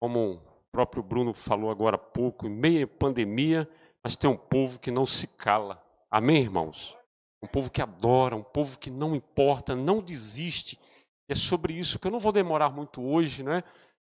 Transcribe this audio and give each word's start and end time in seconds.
como 0.00 0.34
o 0.34 0.40
próprio 0.70 1.02
Bruno 1.02 1.34
falou 1.34 1.70
agora 1.70 1.96
há 1.96 1.98
pouco, 1.98 2.46
em 2.46 2.50
meia 2.50 2.86
pandemia, 2.86 3.68
mas 4.02 4.16
tem 4.16 4.28
um 4.28 4.36
povo 4.36 4.78
que 4.78 4.90
não 4.90 5.04
se 5.04 5.26
cala. 5.26 5.82
Amém, 6.10 6.42
irmãos? 6.42 6.96
Um 7.42 7.46
povo 7.46 7.70
que 7.70 7.82
adora, 7.82 8.36
um 8.36 8.42
povo 8.42 8.78
que 8.78 8.90
não 8.90 9.14
importa, 9.14 9.74
não 9.74 10.00
desiste. 10.00 10.78
É 11.28 11.34
sobre 11.34 11.74
isso 11.74 11.98
que 11.98 12.06
eu 12.06 12.10
não 12.10 12.18
vou 12.18 12.32
demorar 12.32 12.70
muito 12.70 13.02
hoje, 13.02 13.42
né? 13.42 13.62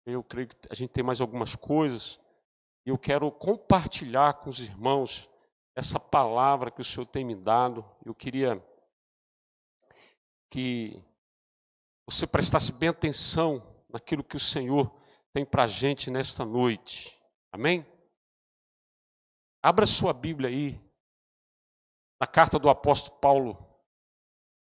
Eu 0.06 0.22
creio 0.22 0.48
que 0.48 0.56
a 0.70 0.74
gente 0.74 0.90
tem 0.90 1.04
mais 1.04 1.20
algumas 1.20 1.56
coisas. 1.56 2.20
E 2.86 2.90
eu 2.90 2.98
quero 2.98 3.30
compartilhar 3.30 4.34
com 4.34 4.48
os 4.48 4.60
irmãos 4.60 5.28
essa 5.76 5.98
palavra 5.98 6.70
que 6.70 6.80
o 6.80 6.84
Senhor 6.84 7.06
tem 7.06 7.24
me 7.24 7.34
dado. 7.34 7.84
Eu 8.04 8.14
queria 8.14 8.62
que 10.50 11.02
você 12.08 12.26
prestasse 12.26 12.72
bem 12.72 12.88
atenção 12.88 13.62
naquilo 13.88 14.24
que 14.24 14.36
o 14.36 14.40
Senhor 14.40 14.99
tem 15.32 15.44
para 15.44 15.64
a 15.64 15.66
gente 15.66 16.10
nesta 16.10 16.44
noite. 16.44 17.20
Amém? 17.52 17.86
Abra 19.62 19.86
sua 19.86 20.12
Bíblia 20.12 20.48
aí, 20.48 20.80
na 22.20 22.26
carta 22.26 22.58
do 22.58 22.68
apóstolo 22.68 23.18
Paulo 23.20 23.70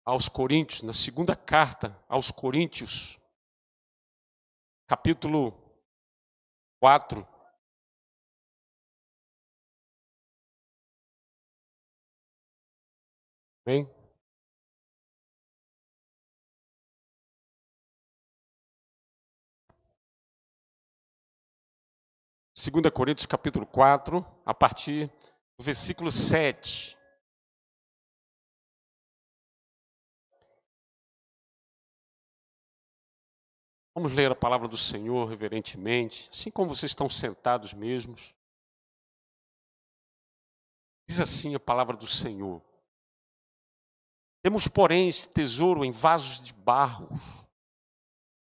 aos 0.04 0.28
Coríntios, 0.28 0.82
na 0.82 0.92
segunda 0.92 1.34
carta 1.34 2.00
aos 2.08 2.30
Coríntios, 2.30 3.18
capítulo 4.86 5.52
4. 6.80 7.26
Amém? 13.66 14.03
Segunda 22.64 22.90
Coríntios 22.90 23.26
capítulo 23.26 23.66
4, 23.66 24.24
a 24.42 24.54
partir 24.54 25.12
do 25.58 25.62
versículo 25.62 26.10
7. 26.10 26.96
Vamos 33.94 34.14
ler 34.14 34.32
a 34.32 34.34
palavra 34.34 34.66
do 34.66 34.78
Senhor 34.78 35.28
reverentemente, 35.28 36.26
assim 36.32 36.50
como 36.50 36.70
vocês 36.70 36.92
estão 36.92 37.06
sentados 37.06 37.74
mesmos. 37.74 38.34
Diz 41.06 41.20
assim 41.20 41.54
a 41.54 41.60
palavra 41.60 41.94
do 41.94 42.06
Senhor: 42.06 42.62
Temos, 44.42 44.66
porém, 44.68 45.06
esse 45.06 45.28
tesouro 45.28 45.84
em 45.84 45.90
vasos 45.90 46.40
de 46.40 46.54
barro, 46.54 47.10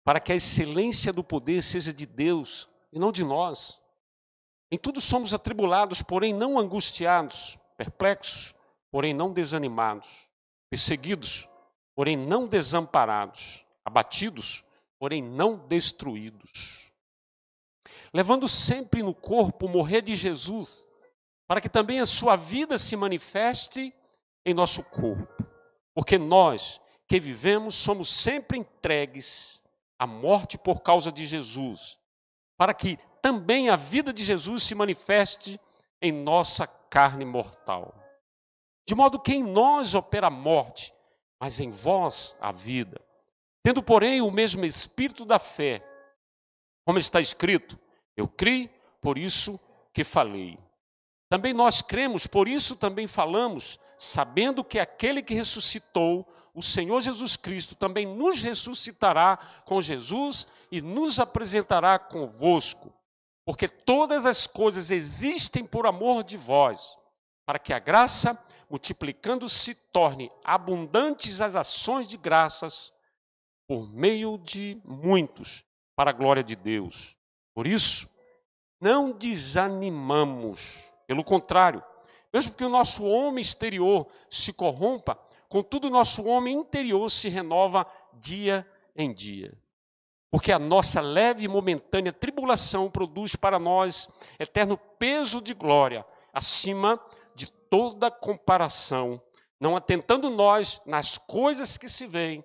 para 0.06 0.22
que 0.22 0.32
a 0.32 0.36
excelência 0.36 1.12
do 1.12 1.22
poder 1.22 1.62
seja 1.62 1.94
de 1.94 2.06
Deus 2.06 2.70
e 2.94 2.98
não 2.98 3.12
de 3.12 3.26
nós. 3.26 3.84
Em 4.76 4.78
tudo 4.78 5.00
somos 5.00 5.34
atribulados, 5.34 6.02
porém 6.02 6.34
não 6.34 6.60
angustiados, 6.60 7.58
perplexos, 7.78 8.54
porém 8.92 9.14
não 9.14 9.32
desanimados, 9.32 10.30
perseguidos, 10.70 11.48
porém 11.96 12.18
não 12.18 12.46
desamparados, 12.46 13.66
abatidos, 13.86 14.66
porém 15.00 15.24
não 15.24 15.56
destruídos. 15.56 16.92
Levando 18.14 18.50
sempre 18.50 19.02
no 19.02 19.14
corpo 19.14 19.66
o 19.66 19.70
morrer 19.70 20.02
de 20.02 20.14
Jesus, 20.14 20.86
para 21.48 21.62
que 21.62 21.70
também 21.70 22.02
a 22.02 22.06
sua 22.06 22.36
vida 22.36 22.78
se 22.78 22.98
manifeste 22.98 23.94
em 24.46 24.54
nosso 24.54 24.84
corpo. 24.84 25.48
Porque 25.94 26.18
nós 26.18 26.82
que 27.08 27.18
vivemos 27.18 27.76
somos 27.76 28.10
sempre 28.10 28.58
entregues 28.58 29.62
à 29.98 30.06
morte 30.06 30.58
por 30.58 30.82
causa 30.82 31.14
de 31.14 31.26
Jesus, 31.26 31.98
para 32.58 32.74
que 32.74 33.00
também 33.26 33.70
a 33.70 33.76
vida 33.76 34.14
de 34.14 34.24
Jesus 34.24 34.62
se 34.62 34.76
manifeste 34.76 35.60
em 36.00 36.12
nossa 36.12 36.68
carne 36.68 37.26
mortal. 37.26 37.92
De 38.88 38.94
modo 38.94 39.20
que 39.20 39.34
em 39.34 39.42
nós 39.44 39.96
opera 39.96 40.28
a 40.28 40.30
morte, 40.30 40.94
mas 41.40 41.60
em 41.60 41.72
vós 41.72 42.36
a 42.40 42.52
vida. 42.52 43.02
Tendo, 43.64 43.82
porém, 43.82 44.22
o 44.22 44.30
mesmo 44.30 44.64
espírito 44.64 45.26
da 45.26 45.40
fé, 45.40 45.84
como 46.86 47.00
está 47.00 47.20
escrito, 47.20 47.80
eu 48.16 48.28
criei, 48.28 48.70
por 49.02 49.18
isso 49.18 49.60
que 49.92 50.04
falei. 50.04 50.60
Também 51.28 51.52
nós 51.52 51.82
cremos, 51.82 52.28
por 52.28 52.48
isso 52.48 52.76
também 52.76 53.08
falamos, 53.08 53.80
sabendo 53.98 54.64
que 54.64 54.78
aquele 54.78 55.24
que 55.24 55.34
ressuscitou, 55.34 56.32
o 56.54 56.62
Senhor 56.62 57.02
Jesus 57.02 57.36
Cristo, 57.36 57.74
também 57.74 58.06
nos 58.06 58.44
ressuscitará 58.44 59.40
com 59.66 59.82
Jesus 59.82 60.46
e 60.72 60.80
nos 60.80 61.20
apresentará 61.20 61.98
convosco. 61.98 62.94
Porque 63.46 63.68
todas 63.68 64.26
as 64.26 64.48
coisas 64.48 64.90
existem 64.90 65.64
por 65.64 65.86
amor 65.86 66.24
de 66.24 66.36
vós, 66.36 66.98
para 67.46 67.60
que 67.60 67.72
a 67.72 67.80
graça, 67.80 68.38
multiplicando-se, 68.68 69.76
torne 69.76 70.32
abundantes 70.44 71.42
as 71.42 71.56
ações 71.56 72.08
de 72.08 72.18
graças 72.18 72.92
por 73.68 73.88
meio 73.88 74.40
de 74.40 74.82
muitos, 74.84 75.64
para 75.96 76.10
a 76.10 76.14
glória 76.14 76.44
de 76.44 76.56
Deus. 76.56 77.16
Por 77.54 77.68
isso, 77.68 78.10
não 78.82 79.12
desanimamos, 79.12 80.92
pelo 81.08 81.24
contrário, 81.24 81.84
mesmo 82.34 82.56
que 82.56 82.66
o 82.66 82.70
nosso 82.70 83.06
homem 83.06 83.42
exterior 83.42 84.08
se 84.30 84.52
corrompa, 84.52 85.18
contudo, 85.48 85.88
o 85.88 85.92
nosso 85.92 86.26
homem 86.26 86.56
interior 86.58 87.10
se 87.10 87.30
renova 87.30 87.86
dia 88.14 88.70
em 88.96 89.14
dia. 89.14 89.58
Porque 90.36 90.52
a 90.52 90.60
nossa 90.60 91.00
leve 91.00 91.46
e 91.46 91.48
momentânea 91.48 92.12
tribulação 92.12 92.92
produz 92.92 93.38
para 93.38 93.58
nós 93.58 94.10
eterno 94.38 94.78
peso 94.78 95.42
de 95.42 95.54
glória, 95.54 96.06
acima 96.34 97.00
de 97.34 97.48
toda 97.48 98.12
comparação, 98.12 99.24
não 99.62 99.78
atentando 99.78 100.30
nós 100.30 100.82
nas 100.86 101.18
coisas 101.18 101.78
que 101.78 101.88
se 101.88 102.06
veem, 102.06 102.44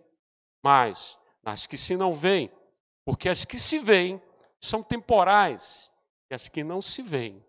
mas 0.62 1.18
nas 1.42 1.66
que 1.66 1.76
se 1.76 1.96
não 1.96 2.14
veem, 2.14 2.48
porque 3.04 3.28
as 3.28 3.44
que 3.44 3.58
se 3.58 3.80
veem 3.80 4.22
são 4.60 4.84
temporais 4.84 5.90
e 6.30 6.34
as 6.36 6.46
que 6.46 6.62
não 6.62 6.80
se 6.80 7.02
veem 7.02 7.44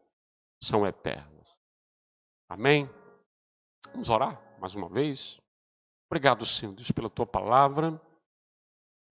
são 0.60 0.88
eternas. 0.88 1.56
Amém? 2.50 2.90
Vamos 3.92 4.10
orar 4.10 4.42
mais 4.60 4.74
uma 4.74 4.90
vez. 4.90 5.40
Obrigado, 6.10 6.48
Senhor 6.48 6.74
Deus, 6.74 6.90
pela 6.90 7.12
tua 7.12 7.28
palavra. 7.28 8.02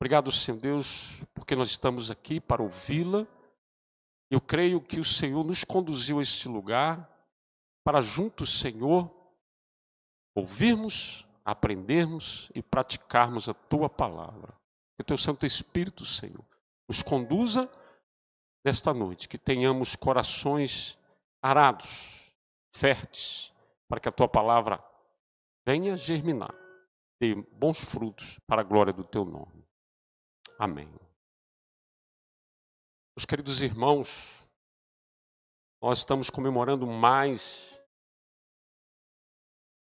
Obrigado, 0.01 0.33
Senhor 0.33 0.59
Deus, 0.59 1.23
porque 1.35 1.55
nós 1.55 1.69
estamos 1.69 2.11
aqui 2.11 2.41
para 2.41 2.63
ouvi-la. 2.63 3.27
Eu 4.31 4.41
creio 4.41 4.81
que 4.81 4.99
o 4.99 5.05
Senhor 5.05 5.45
nos 5.45 5.63
conduziu 5.63 6.19
a 6.19 6.23
este 6.23 6.49
lugar 6.49 7.07
para 7.85 8.01
juntos, 8.01 8.61
Senhor, 8.61 9.15
ouvirmos 10.35 11.27
aprendermos 11.45 12.51
e 12.55 12.63
praticarmos 12.63 13.47
a 13.47 13.53
tua 13.53 13.91
palavra. 13.91 14.55
Que 14.97 15.03
o 15.03 15.05
teu 15.05 15.19
Santo 15.19 15.45
Espírito, 15.45 16.07
Senhor, 16.07 16.45
nos 16.89 17.03
conduza 17.03 17.71
nesta 18.65 18.95
noite, 18.95 19.29
que 19.29 19.37
tenhamos 19.37 19.97
corações 19.97 20.99
arados, 21.43 22.35
férteis, 22.75 23.53
para 23.87 24.01
que 24.01 24.09
a 24.09 24.13
tua 24.13 24.29
palavra 24.29 24.83
venha 25.67 25.95
germinar, 25.95 26.55
dê 27.21 27.35
bons 27.35 27.85
frutos 27.85 28.39
para 28.47 28.63
a 28.63 28.65
glória 28.65 28.95
do 28.95 29.05
teu 29.05 29.27
nome. 29.27 29.61
Amém. 30.63 30.87
Meus 33.17 33.25
queridos 33.27 33.63
irmãos, 33.63 34.47
nós 35.81 36.01
estamos 36.01 36.29
comemorando 36.29 36.87
mais 36.87 37.83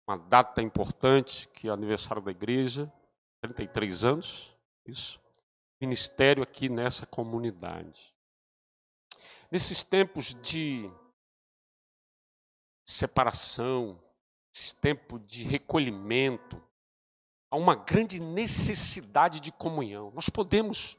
uma 0.08 0.18
data 0.18 0.64
importante, 0.64 1.48
que 1.50 1.68
é 1.68 1.70
o 1.70 1.76
aniversário 1.76 2.24
da 2.24 2.32
igreja, 2.32 2.92
33 3.44 4.04
anos, 4.04 4.58
isso. 4.84 5.22
Ministério 5.80 6.42
aqui 6.42 6.68
nessa 6.70 7.06
comunidade. 7.06 8.12
Nesses 9.52 9.84
tempos 9.84 10.34
de 10.42 10.92
separação, 12.84 14.04
esses 14.52 14.72
tempos 14.72 15.24
de 15.24 15.44
recolhimento, 15.44 16.63
há 17.54 17.56
uma 17.56 17.76
grande 17.76 18.20
necessidade 18.20 19.40
de 19.40 19.52
comunhão. 19.52 20.10
Nós 20.16 20.28
podemos 20.28 20.98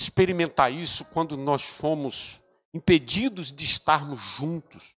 experimentar 0.00 0.72
isso 0.72 1.04
quando 1.04 1.36
nós 1.36 1.62
fomos 1.62 2.42
impedidos 2.72 3.52
de 3.52 3.62
estarmos 3.62 4.18
juntos 4.18 4.96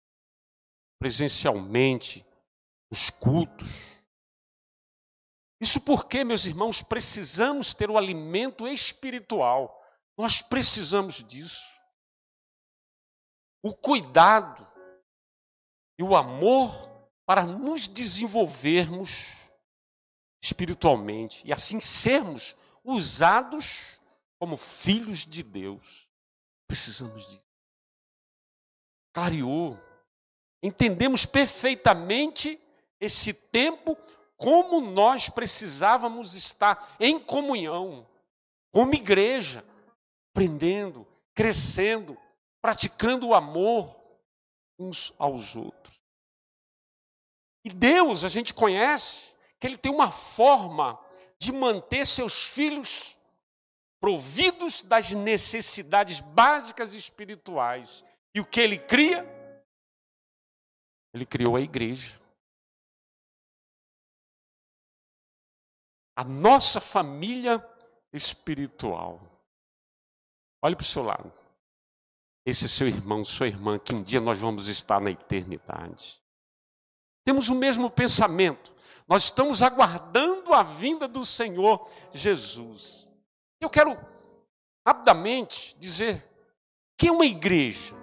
presencialmente, 0.97 2.25
os 2.89 3.09
cultos. 3.09 3.67
Isso 5.59 5.81
porque, 5.81 6.23
meus 6.23 6.45
irmãos, 6.45 6.81
precisamos 6.81 7.73
ter 7.73 7.89
o 7.89 7.97
alimento 7.97 8.65
espiritual. 8.65 9.83
Nós 10.17 10.41
precisamos 10.41 11.21
disso. 11.21 11.67
O 13.61 13.75
cuidado 13.75 14.65
e 15.99 16.03
o 16.03 16.15
amor 16.15 16.71
para 17.25 17.45
nos 17.45 17.85
desenvolvermos 17.89 19.42
espiritualmente 20.43 21.41
e 21.47 21.53
assim 21.53 21.79
sermos 21.79 22.57
usados 22.83 23.97
como 24.37 24.57
filhos 24.57 25.25
de 25.25 25.41
Deus, 25.41 26.09
precisamos 26.67 27.25
disso. 27.25 27.47
Clareou. 29.13 29.79
Entendemos 30.61 31.25
perfeitamente 31.25 32.59
esse 32.99 33.33
tempo, 33.33 33.97
como 34.35 34.81
nós 34.81 35.29
precisávamos 35.29 36.33
estar 36.33 36.93
em 36.99 37.17
comunhão, 37.17 38.05
como 38.69 38.93
igreja, 38.93 39.63
aprendendo, 40.31 41.07
crescendo, 41.33 42.17
praticando 42.61 43.27
o 43.27 43.33
amor 43.33 43.95
uns 44.77 45.13
aos 45.17 45.55
outros. 45.55 46.01
E 47.63 47.69
Deus, 47.69 48.25
a 48.25 48.29
gente 48.29 48.53
conhece 48.53 49.32
que 49.63 49.67
Ele 49.67 49.77
tem 49.77 49.93
uma 49.93 50.11
forma 50.11 50.99
de 51.39 51.53
manter 51.53 52.05
seus 52.05 52.49
filhos 52.49 53.17
providos 53.97 54.81
das 54.81 55.11
necessidades 55.11 56.19
básicas 56.19 56.93
espirituais. 56.93 58.03
E 58.35 58.41
o 58.41 58.45
que 58.45 58.59
Ele 58.59 58.77
cria? 58.77 59.25
Ele 61.13 61.25
criou 61.25 61.55
a 61.55 61.61
igreja. 61.61 62.19
A 66.13 66.25
nossa 66.25 66.81
família 66.81 67.65
espiritual. 68.11 69.21
Olhe 70.61 70.75
para 70.75 70.83
o 70.83 70.85
seu 70.85 71.03
lado. 71.03 71.31
Esse 72.45 72.65
é 72.65 72.67
seu 72.67 72.89
irmão, 72.89 73.23
sua 73.23 73.47
irmã, 73.47 73.79
que 73.79 73.95
um 73.95 74.03
dia 74.03 74.19
nós 74.19 74.37
vamos 74.37 74.67
estar 74.67 74.99
na 74.99 75.09
eternidade. 75.09 76.21
Temos 77.25 77.49
o 77.49 77.55
mesmo 77.55 77.89
pensamento. 77.89 78.73
Nós 79.07 79.25
estamos 79.25 79.61
aguardando 79.61 80.53
a 80.53 80.63
vinda 80.63 81.07
do 81.07 81.25
Senhor 81.25 81.89
Jesus. 82.11 83.07
Eu 83.61 83.69
quero 83.69 83.97
rapidamente 84.85 85.75
dizer 85.77 86.27
que 86.97 87.07
é 87.07 87.11
uma 87.11 87.25
igreja. 87.25 87.95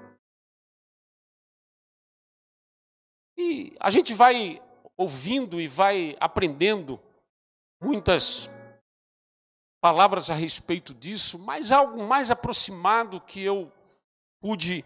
E 3.36 3.74
a 3.80 3.90
gente 3.90 4.12
vai 4.12 4.62
ouvindo 4.96 5.60
e 5.60 5.66
vai 5.66 6.16
aprendendo 6.20 7.00
muitas 7.82 8.50
palavras 9.80 10.28
a 10.28 10.34
respeito 10.34 10.92
disso, 10.92 11.38
mas 11.38 11.72
algo 11.72 12.06
mais 12.06 12.30
aproximado 12.30 13.20
que 13.20 13.42
eu 13.42 13.72
pude 14.42 14.84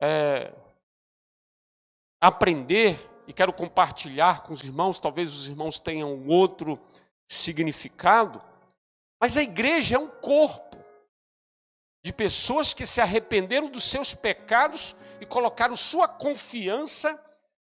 é, 0.00 0.54
aprender 2.20 2.96
e 3.26 3.32
quero 3.32 3.52
compartilhar 3.52 4.42
com 4.42 4.52
os 4.52 4.62
irmãos, 4.62 4.98
talvez 4.98 5.32
os 5.32 5.48
irmãos 5.48 5.78
tenham 5.78 6.26
outro 6.26 6.78
significado, 7.28 8.42
mas 9.20 9.36
a 9.36 9.42
igreja 9.42 9.96
é 9.96 9.98
um 9.98 10.08
corpo 10.08 10.76
de 12.04 12.12
pessoas 12.12 12.74
que 12.74 12.84
se 12.84 13.00
arrependeram 13.00 13.70
dos 13.70 13.84
seus 13.84 14.14
pecados 14.14 14.94
e 15.20 15.26
colocaram 15.26 15.74
sua 15.74 16.06
confiança 16.06 17.18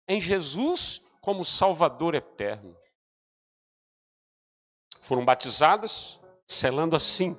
em 0.06 0.20
Jesus 0.20 1.02
como 1.20 1.44
Salvador 1.44 2.14
eterno. 2.14 2.76
Foram 5.00 5.24
batizadas, 5.24 6.20
selando 6.46 6.94
assim 6.94 7.36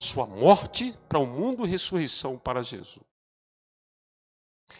sua 0.00 0.26
morte 0.26 0.96
para 1.08 1.18
o 1.18 1.26
mundo 1.26 1.66
e 1.66 1.70
ressurreição 1.70 2.38
para 2.38 2.62
Jesus. 2.62 3.00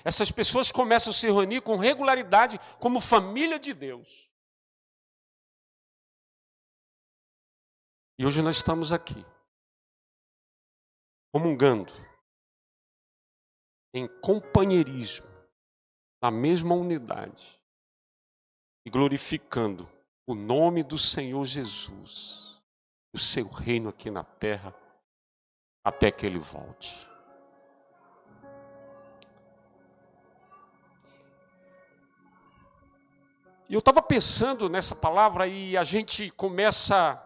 Essas 0.04 0.31
pessoas 0.31 0.72
começam 0.72 1.10
a 1.10 1.14
se 1.14 1.26
reunir 1.26 1.60
com 1.62 1.76
regularidade 1.76 2.58
como 2.81 3.00
família 3.00 3.58
de 3.58 3.72
Deus. 3.72 4.31
E 8.19 8.25
hoje 8.25 8.42
nós 8.42 8.56
estamos 8.56 8.92
aqui, 8.92 9.25
comungando, 11.32 11.92
em 13.92 14.06
companheirismo, 14.20 15.26
na 16.22 16.30
mesma 16.30 16.75
unidade, 16.75 17.60
e 18.87 18.90
glorificando 18.90 19.90
o 20.26 20.34
nome 20.34 20.82
do 20.82 20.98
Senhor 20.98 21.44
Jesus, 21.44 22.62
o 23.12 23.19
seu 23.19 23.46
reino 23.48 23.88
aqui 23.88 24.10
na 24.10 24.25
terra, 24.25 24.75
até 25.84 26.10
que 26.10 26.25
ele 26.25 26.38
volte. 26.38 27.13
Eu 33.75 33.81
estava 33.81 34.00
pensando 34.00 34.69
nessa 34.69 34.94
palavra 34.94 35.49
e 35.49 35.76
a 35.76 35.82
gente 35.82 36.31
começa 36.31 37.21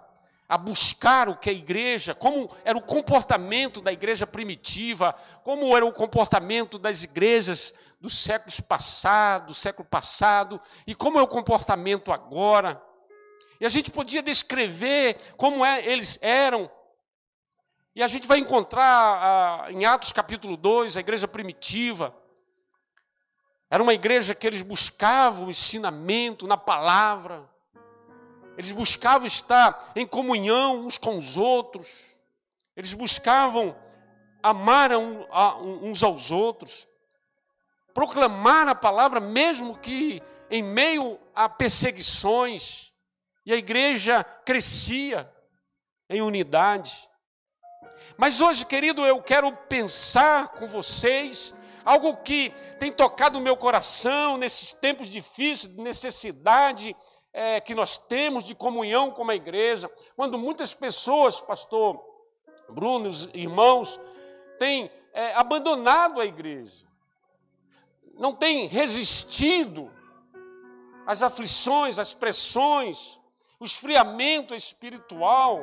a 0.48 0.56
buscar 0.56 1.28
o 1.28 1.36
que 1.36 1.50
a 1.50 1.52
igreja, 1.52 2.14
como 2.14 2.50
era 2.64 2.78
o 2.78 2.80
comportamento 2.80 3.82
da 3.82 3.92
igreja 3.92 4.26
primitiva, 4.26 5.14
como 5.44 5.76
era 5.76 5.84
o 5.84 5.92
comportamento 5.92 6.78
das 6.78 7.04
igrejas 7.04 7.74
dos 8.00 8.16
séculos 8.16 8.60
passados, 8.60 9.48
do 9.48 9.54
século 9.54 9.86
passado, 9.86 10.58
e 10.86 10.94
como 10.94 11.18
é 11.18 11.22
o 11.22 11.28
comportamento 11.28 12.10
agora. 12.10 12.82
E 13.60 13.66
a 13.66 13.68
gente 13.68 13.90
podia 13.90 14.22
descrever 14.22 15.18
como 15.36 15.62
é, 15.62 15.84
eles 15.84 16.18
eram. 16.22 16.70
E 17.94 18.02
a 18.02 18.06
gente 18.06 18.26
vai 18.26 18.38
encontrar 18.38 18.84
ah, 18.86 19.66
em 19.70 19.84
Atos 19.84 20.12
capítulo 20.12 20.56
2, 20.56 20.96
a 20.96 21.00
igreja 21.00 21.28
primitiva. 21.28 22.16
Era 23.70 23.82
uma 23.82 23.92
igreja 23.92 24.34
que 24.34 24.46
eles 24.46 24.62
buscavam 24.62 25.50
ensinamento 25.50 26.46
na 26.46 26.56
palavra. 26.56 27.48
Eles 28.56 28.72
buscavam 28.72 29.26
estar 29.26 29.92
em 29.94 30.06
comunhão 30.06 30.86
uns 30.86 30.96
com 30.96 31.18
os 31.18 31.36
outros. 31.36 31.88
Eles 32.74 32.94
buscavam 32.94 33.76
amar 34.42 34.90
uns 34.92 36.02
aos 36.02 36.30
outros. 36.30 36.88
Proclamar 37.92 38.68
a 38.68 38.74
palavra, 38.74 39.20
mesmo 39.20 39.76
que 39.76 40.22
em 40.50 40.62
meio 40.62 41.18
a 41.34 41.48
perseguições, 41.48 42.92
e 43.44 43.52
a 43.52 43.56
igreja 43.56 44.22
crescia 44.22 45.30
em 46.08 46.22
unidade. 46.22 47.08
Mas 48.16 48.40
hoje, 48.40 48.64
querido, 48.64 49.04
eu 49.04 49.22
quero 49.22 49.50
pensar 49.52 50.48
com 50.48 50.66
vocês 50.66 51.54
algo 51.88 52.18
que 52.18 52.50
tem 52.78 52.92
tocado 52.92 53.38
o 53.38 53.40
meu 53.40 53.56
coração 53.56 54.36
nesses 54.36 54.74
tempos 54.74 55.08
difíceis, 55.08 55.74
de 55.74 55.80
necessidade 55.80 56.94
é, 57.32 57.62
que 57.62 57.74
nós 57.74 57.96
temos 57.96 58.44
de 58.44 58.54
comunhão 58.54 59.10
com 59.10 59.26
a 59.30 59.34
igreja, 59.34 59.90
quando 60.14 60.36
muitas 60.36 60.74
pessoas, 60.74 61.40
pastor 61.40 61.98
Bruno, 62.68 63.08
os 63.08 63.24
irmãos, 63.32 63.98
têm 64.58 64.90
é, 65.14 65.32
abandonado 65.34 66.20
a 66.20 66.26
igreja, 66.26 66.86
não 68.18 68.34
têm 68.34 68.66
resistido 68.66 69.90
às 71.06 71.22
aflições, 71.22 71.98
às 71.98 72.12
pressões, 72.12 73.18
o 73.58 73.64
esfriamento 73.64 74.54
espiritual. 74.54 75.62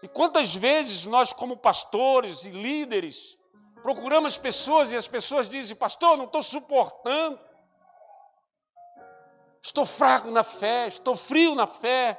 E 0.00 0.06
quantas 0.06 0.54
vezes 0.54 1.06
nós, 1.06 1.32
como 1.32 1.56
pastores 1.56 2.44
e 2.44 2.50
líderes, 2.50 3.36
procuramos 3.84 4.38
pessoas 4.38 4.92
e 4.92 4.96
as 4.96 5.06
pessoas 5.06 5.46
dizem: 5.46 5.76
Pastor, 5.76 6.16
não 6.16 6.24
estou 6.24 6.40
suportando, 6.40 7.38
estou 9.60 9.84
fraco 9.84 10.30
na 10.30 10.42
fé, 10.42 10.86
estou 10.86 11.14
frio 11.14 11.54
na 11.54 11.66
fé. 11.66 12.18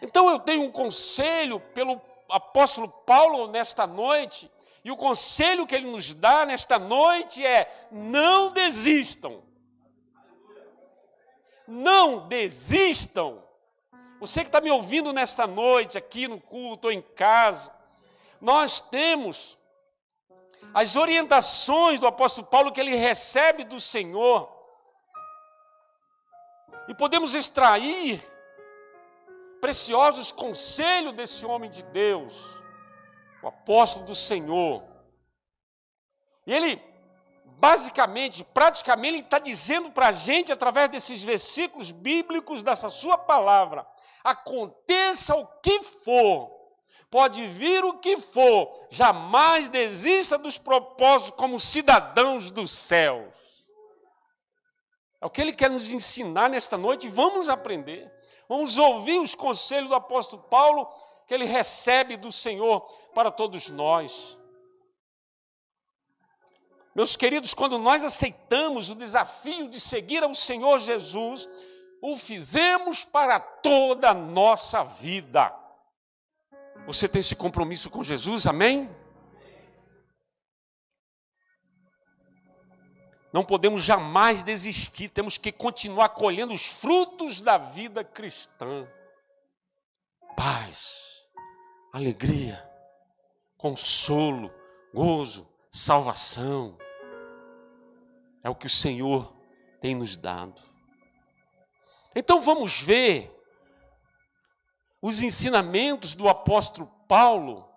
Então 0.00 0.30
eu 0.30 0.38
tenho 0.38 0.62
um 0.62 0.70
conselho 0.70 1.58
pelo 1.74 2.00
apóstolo 2.28 2.88
Paulo 2.88 3.48
nesta 3.48 3.88
noite, 3.88 4.48
e 4.84 4.92
o 4.92 4.96
conselho 4.96 5.66
que 5.66 5.74
ele 5.74 5.90
nos 5.90 6.14
dá 6.14 6.46
nesta 6.46 6.78
noite 6.78 7.44
é: 7.44 7.88
não 7.90 8.52
desistam. 8.52 9.42
Não 11.66 12.28
desistam. 12.28 13.42
Você 14.20 14.42
que 14.42 14.48
está 14.48 14.60
me 14.60 14.70
ouvindo 14.70 15.12
nesta 15.12 15.44
noite, 15.44 15.98
aqui 15.98 16.28
no 16.28 16.40
culto 16.40 16.86
ou 16.86 16.92
em 16.92 17.02
casa, 17.02 17.74
nós 18.40 18.80
temos 18.80 19.58
as 20.74 20.96
orientações 20.96 21.98
do 21.98 22.06
apóstolo 22.06 22.46
Paulo 22.46 22.72
que 22.72 22.80
ele 22.80 22.94
recebe 22.94 23.64
do 23.64 23.80
Senhor, 23.80 24.54
e 26.88 26.94
podemos 26.94 27.34
extrair 27.34 28.22
preciosos 29.60 30.30
conselhos 30.30 31.12
desse 31.12 31.44
homem 31.44 31.70
de 31.70 31.82
Deus, 31.82 32.46
o 33.42 33.48
apóstolo 33.48 34.06
do 34.06 34.14
Senhor. 34.14 34.84
E 36.46 36.52
ele 36.52 36.80
basicamente, 37.58 38.44
praticamente, 38.44 39.16
ele 39.16 39.24
está 39.24 39.38
dizendo 39.38 39.90
para 39.90 40.08
a 40.08 40.12
gente, 40.12 40.52
através 40.52 40.88
desses 40.90 41.22
versículos 41.22 41.90
bíblicos, 41.90 42.62
dessa 42.62 42.88
sua 42.88 43.18
palavra: 43.18 43.86
aconteça 44.22 45.34
o 45.34 45.46
que 45.60 45.82
for, 45.82 46.55
pode 47.10 47.46
vir 47.46 47.84
o 47.84 47.98
que 47.98 48.16
for, 48.16 48.86
jamais 48.90 49.68
desista 49.68 50.36
dos 50.36 50.58
propósitos 50.58 51.36
como 51.36 51.60
cidadãos 51.60 52.50
dos 52.50 52.70
céus. 52.70 53.34
É 55.20 55.26
o 55.26 55.30
que 55.30 55.40
ele 55.40 55.52
quer 55.52 55.70
nos 55.70 55.90
ensinar 55.90 56.48
nesta 56.48 56.76
noite, 56.76 57.08
vamos 57.08 57.48
aprender. 57.48 58.12
Vamos 58.48 58.78
ouvir 58.78 59.18
os 59.18 59.34
conselhos 59.34 59.88
do 59.88 59.94
apóstolo 59.94 60.42
Paulo 60.44 60.88
que 61.26 61.34
ele 61.34 61.44
recebe 61.44 62.16
do 62.16 62.30
Senhor 62.30 62.80
para 63.14 63.30
todos 63.30 63.68
nós. 63.68 64.38
Meus 66.94 67.16
queridos, 67.16 67.52
quando 67.52 67.78
nós 67.78 68.04
aceitamos 68.04 68.88
o 68.88 68.94
desafio 68.94 69.68
de 69.68 69.80
seguir 69.80 70.22
ao 70.22 70.34
Senhor 70.34 70.78
Jesus, 70.78 71.48
o 72.00 72.16
fizemos 72.16 73.04
para 73.04 73.40
toda 73.40 74.10
a 74.10 74.14
nossa 74.14 74.82
vida. 74.82 75.52
Você 76.86 77.08
tem 77.08 77.18
esse 77.18 77.34
compromisso 77.34 77.90
com 77.90 78.04
Jesus, 78.04 78.46
amém? 78.46 78.88
Não 83.32 83.44
podemos 83.44 83.82
jamais 83.82 84.42
desistir, 84.44 85.08
temos 85.08 85.36
que 85.36 85.50
continuar 85.50 86.10
colhendo 86.10 86.54
os 86.54 86.64
frutos 86.64 87.40
da 87.40 87.58
vida 87.58 88.04
cristã. 88.04 88.88
Paz, 90.36 91.22
alegria, 91.92 92.64
consolo, 93.58 94.50
gozo, 94.94 95.46
salvação. 95.70 96.78
É 98.44 98.48
o 98.48 98.54
que 98.54 98.66
o 98.66 98.70
Senhor 98.70 99.36
tem 99.80 99.94
nos 99.94 100.16
dado. 100.16 100.62
Então 102.14 102.40
vamos 102.40 102.80
ver 102.80 103.35
os 105.06 105.22
ensinamentos 105.22 106.14
do 106.14 106.28
apóstolo 106.28 106.92
Paulo 107.06 107.72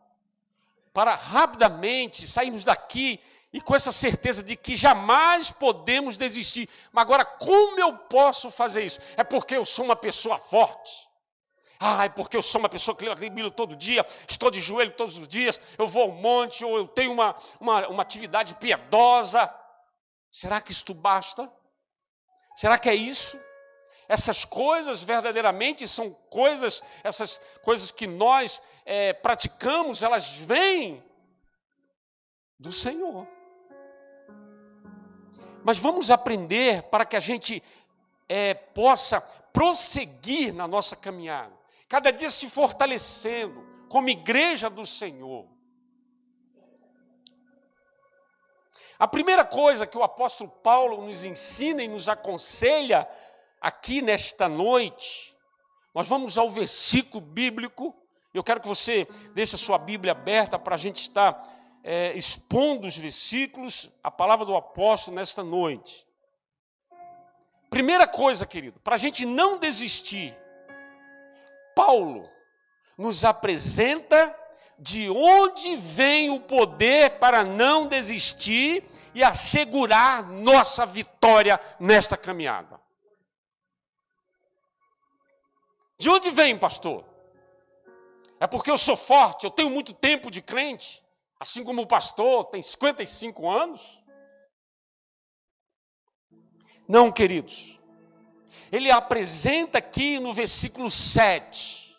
para 0.91 1.13
rapidamente 1.13 2.27
sairmos 2.27 2.63
daqui 2.63 3.21
e 3.53 3.61
com 3.61 3.75
essa 3.75 3.91
certeza 3.91 4.41
de 4.41 4.55
que 4.55 4.75
jamais 4.75 5.51
podemos 5.51 6.17
desistir. 6.17 6.67
Mas 6.91 7.03
agora, 7.03 7.23
como 7.23 7.79
eu 7.79 7.95
posso 7.95 8.49
fazer 8.49 8.83
isso? 8.83 8.99
É 9.15 9.23
porque 9.23 9.55
eu 9.55 9.63
sou 9.63 9.85
uma 9.85 9.95
pessoa 9.95 10.39
forte. 10.39 11.07
Ah, 11.79 12.05
é 12.05 12.09
porque 12.09 12.35
eu 12.35 12.41
sou 12.41 12.57
uma 12.57 12.67
pessoa 12.67 12.97
que 12.97 13.05
lê 13.05 13.11
a 13.11 13.15
Bíblia 13.15 13.51
todo 13.51 13.75
dia, 13.75 14.03
estou 14.27 14.49
de 14.49 14.59
joelho 14.59 14.95
todos 14.95 15.19
os 15.19 15.27
dias, 15.27 15.61
eu 15.77 15.87
vou 15.87 16.01
ao 16.01 16.11
monte, 16.11 16.65
ou 16.65 16.77
eu 16.77 16.87
tenho 16.87 17.11
uma, 17.11 17.35
uma, 17.59 17.87
uma 17.89 18.01
atividade 18.01 18.55
piedosa. 18.55 19.53
Será 20.31 20.59
que 20.59 20.71
isto 20.71 20.95
basta? 20.95 21.47
Será 22.55 22.79
que 22.79 22.89
é 22.89 22.95
isso? 22.95 23.39
Essas 24.09 24.43
coisas 24.43 25.03
verdadeiramente 25.03 25.87
são 25.87 26.11
coisas, 26.31 26.81
essas 27.03 27.39
coisas 27.61 27.91
que 27.91 28.07
nós 28.07 28.59
é, 28.83 29.13
praticamos, 29.13 30.01
elas 30.01 30.29
vêm 30.29 31.03
do 32.57 32.71
Senhor. 32.71 33.27
Mas 35.63 35.77
vamos 35.77 36.09
aprender 36.09 36.81
para 36.83 37.05
que 37.05 37.15
a 37.15 37.19
gente 37.19 37.61
é, 38.27 38.55
possa 38.55 39.21
prosseguir 39.53 40.55
na 40.55 40.67
nossa 40.67 40.95
caminhada, 40.95 41.53
cada 41.87 42.11
dia 42.11 42.31
se 42.31 42.49
fortalecendo 42.49 43.63
como 43.89 44.09
igreja 44.09 44.71
do 44.71 44.87
Senhor. 44.87 45.47
A 48.97 49.07
primeira 49.07 49.45
coisa 49.45 49.85
que 49.85 49.97
o 49.97 50.03
apóstolo 50.03 50.49
Paulo 50.49 51.05
nos 51.05 51.23
ensina 51.23 51.83
e 51.83 51.87
nos 51.87 52.09
aconselha 52.09 53.07
aqui 53.61 54.01
nesta 54.01 54.47
noite, 54.47 55.35
nós 55.93 56.07
vamos 56.07 56.37
ao 56.37 56.49
versículo 56.49 57.21
bíblico. 57.21 57.95
Eu 58.33 58.43
quero 58.43 58.61
que 58.61 58.67
você 58.67 59.07
deixe 59.33 59.55
a 59.55 59.59
sua 59.59 59.77
Bíblia 59.77 60.11
aberta 60.11 60.59
para 60.59 60.75
a 60.75 60.77
gente 60.77 60.97
estar 60.97 61.41
é, 61.83 62.13
expondo 62.13 62.87
os 62.87 62.95
versículos, 62.95 63.89
a 64.03 64.11
palavra 64.11 64.45
do 64.45 64.55
apóstolo 64.55 65.15
nesta 65.15 65.43
noite. 65.43 66.05
Primeira 67.69 68.07
coisa, 68.07 68.45
querido, 68.45 68.79
para 68.79 68.95
a 68.95 68.97
gente 68.97 69.25
não 69.25 69.57
desistir, 69.57 70.35
Paulo 71.75 72.29
nos 72.97 73.23
apresenta 73.23 74.35
de 74.77 75.09
onde 75.09 75.75
vem 75.75 76.29
o 76.29 76.39
poder 76.39 77.19
para 77.19 77.43
não 77.43 77.87
desistir 77.87 78.83
e 79.13 79.23
assegurar 79.23 80.23
nossa 80.23 80.85
vitória 80.85 81.59
nesta 81.79 82.15
caminhada. 82.15 82.79
De 85.99 86.09
onde 86.09 86.29
vem, 86.29 86.57
pastor? 86.57 87.03
É 88.39 88.47
porque 88.47 88.71
eu 88.71 88.77
sou 88.77 88.95
forte, 88.95 89.43
eu 89.43 89.51
tenho 89.51 89.69
muito 89.69 89.93
tempo 89.93 90.31
de 90.31 90.41
crente, 90.41 91.03
assim 91.37 91.61
como 91.61 91.81
o 91.81 91.87
pastor 91.87 92.45
tem 92.45 92.61
55 92.61 93.49
anos? 93.49 93.99
Não, 96.87 97.11
queridos. 97.11 97.77
Ele 98.71 98.89
apresenta 98.89 99.79
aqui 99.79 100.19
no 100.19 100.31
versículo 100.31 100.89
7. 100.89 101.95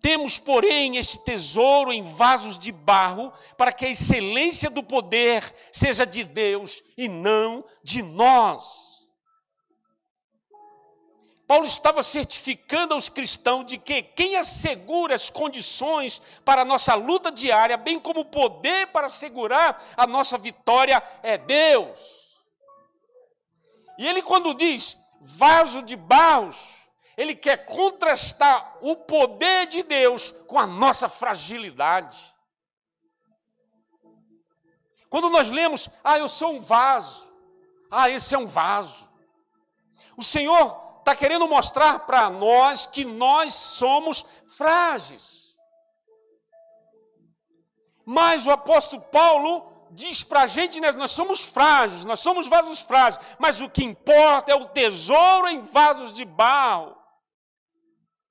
Temos, 0.00 0.38
porém, 0.40 0.96
este 0.96 1.18
tesouro 1.24 1.92
em 1.92 2.02
vasos 2.02 2.58
de 2.58 2.72
barro, 2.72 3.32
para 3.56 3.72
que 3.72 3.86
a 3.86 3.90
excelência 3.90 4.68
do 4.68 4.82
poder 4.82 5.54
seja 5.72 6.04
de 6.04 6.24
Deus 6.24 6.82
e 6.98 7.08
não 7.08 7.64
de 7.82 8.02
nós. 8.02 8.83
Paulo 11.46 11.66
estava 11.66 12.02
certificando 12.02 12.94
aos 12.94 13.08
cristãos 13.08 13.66
de 13.66 13.76
que 13.76 14.02
quem 14.02 14.36
assegura 14.36 15.14
as 15.14 15.28
condições 15.28 16.22
para 16.44 16.62
a 16.62 16.64
nossa 16.64 16.94
luta 16.94 17.30
diária, 17.30 17.76
bem 17.76 17.98
como 17.98 18.20
o 18.20 18.24
poder 18.24 18.86
para 18.88 19.08
assegurar 19.08 19.82
a 19.96 20.06
nossa 20.06 20.38
vitória, 20.38 21.02
é 21.22 21.36
Deus. 21.36 22.42
E 23.98 24.06
ele, 24.06 24.22
quando 24.22 24.54
diz 24.54 24.96
vaso 25.20 25.82
de 25.82 25.96
barros, 25.96 26.88
ele 27.16 27.34
quer 27.34 27.66
contrastar 27.66 28.78
o 28.80 28.96
poder 28.96 29.66
de 29.66 29.82
Deus 29.82 30.32
com 30.46 30.58
a 30.58 30.66
nossa 30.66 31.08
fragilidade. 31.08 32.34
Quando 35.10 35.28
nós 35.28 35.50
lemos, 35.50 35.90
ah, 36.02 36.18
eu 36.18 36.28
sou 36.28 36.54
um 36.54 36.60
vaso, 36.60 37.32
ah, 37.90 38.08
esse 38.08 38.34
é 38.34 38.38
um 38.38 38.46
vaso. 38.46 39.08
O 40.16 40.24
Senhor 40.24 40.83
está 41.04 41.14
querendo 41.14 41.46
mostrar 41.46 42.00
para 42.00 42.30
nós 42.30 42.86
que 42.86 43.04
nós 43.04 43.52
somos 43.52 44.24
frágeis. 44.56 45.54
Mas 48.06 48.46
o 48.46 48.50
apóstolo 48.50 49.02
Paulo 49.02 49.70
diz 49.90 50.24
para 50.24 50.42
a 50.42 50.46
gente, 50.46 50.80
né, 50.80 50.90
nós 50.92 51.10
somos 51.10 51.44
frágeis, 51.44 52.04
nós 52.06 52.20
somos 52.20 52.48
vasos 52.48 52.80
frágeis, 52.80 53.24
mas 53.38 53.60
o 53.60 53.68
que 53.68 53.84
importa 53.84 54.50
é 54.50 54.54
o 54.54 54.66
tesouro 54.66 55.48
em 55.48 55.60
vasos 55.60 56.12
de 56.14 56.24
barro. 56.24 56.96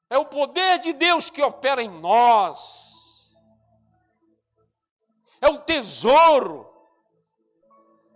É 0.10 0.18
o 0.18 0.26
poder 0.26 0.80
de 0.80 0.94
Deus 0.94 1.30
que 1.30 1.42
opera 1.42 1.82
em 1.82 1.90
nós. 1.90 3.32
É 5.40 5.48
o 5.48 5.60
tesouro, 5.60 6.70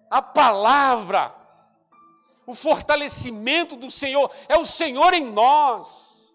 a 0.09 0.21
palavra, 0.21 1.35
o 2.47 2.55
fortalecimento 2.55 3.75
do 3.75 3.91
Senhor, 3.91 4.31
é 4.47 4.57
o 4.57 4.65
Senhor 4.65 5.13
em 5.13 5.25
nós, 5.25 6.31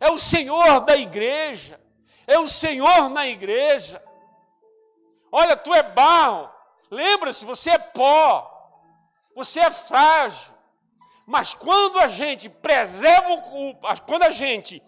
é 0.00 0.10
o 0.10 0.18
Senhor 0.18 0.80
da 0.80 0.96
igreja, 0.96 1.80
é 2.26 2.36
o 2.40 2.48
Senhor 2.48 3.08
na 3.08 3.26
igreja. 3.28 4.02
Olha, 5.30 5.56
tu 5.56 5.72
é 5.72 5.82
barro, 5.84 6.50
lembra-se, 6.90 7.44
você 7.44 7.70
é 7.70 7.78
pó, 7.78 8.50
você 9.32 9.60
é 9.60 9.70
frágil, 9.70 10.52
mas 11.24 11.54
quando 11.54 12.00
a 12.00 12.08
gente 12.08 12.48
preserva 12.48 13.32
o, 13.34 13.74
quando 14.06 14.24
a 14.24 14.30
gente 14.30 14.82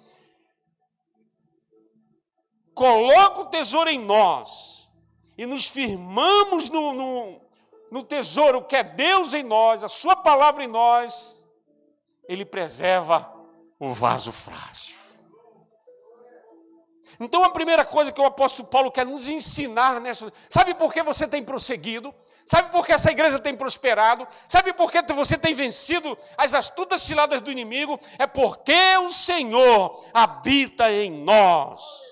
coloca 2.74 3.42
o 3.42 3.46
tesouro 3.46 3.88
em 3.88 4.00
nós 4.00 4.90
e 5.38 5.46
nos 5.46 5.68
firmamos 5.68 6.68
no, 6.68 6.92
no, 6.92 7.49
no 7.90 8.04
tesouro 8.04 8.64
que 8.64 8.76
é 8.76 8.82
Deus 8.82 9.34
em 9.34 9.42
nós, 9.42 9.82
a 9.82 9.88
Sua 9.88 10.16
palavra 10.16 10.62
em 10.62 10.68
nós, 10.68 11.46
Ele 12.28 12.44
preserva 12.44 13.32
o 13.78 13.92
vaso 13.92 14.30
frágil. 14.30 15.00
Então 17.18 17.44
a 17.44 17.50
primeira 17.50 17.84
coisa 17.84 18.10
que 18.10 18.20
o 18.20 18.24
apóstolo 18.24 18.68
Paulo 18.68 18.90
quer 18.90 19.04
nos 19.04 19.28
ensinar 19.28 20.00
nessa. 20.00 20.32
Sabe 20.48 20.72
por 20.72 20.92
que 20.92 21.02
você 21.02 21.28
tem 21.28 21.44
prosseguido? 21.44 22.14
Sabe 22.46 22.72
por 22.72 22.86
que 22.86 22.92
essa 22.92 23.10
igreja 23.10 23.38
tem 23.38 23.54
prosperado? 23.54 24.26
Sabe 24.48 24.72
por 24.72 24.90
que 24.90 25.02
você 25.12 25.36
tem 25.36 25.54
vencido 25.54 26.16
as 26.36 26.54
astutas 26.54 27.02
ciladas 27.02 27.42
do 27.42 27.52
inimigo? 27.52 28.00
É 28.18 28.26
porque 28.26 28.96
o 28.98 29.10
Senhor 29.10 30.02
habita 30.14 30.90
em 30.90 31.10
nós. 31.10 32.10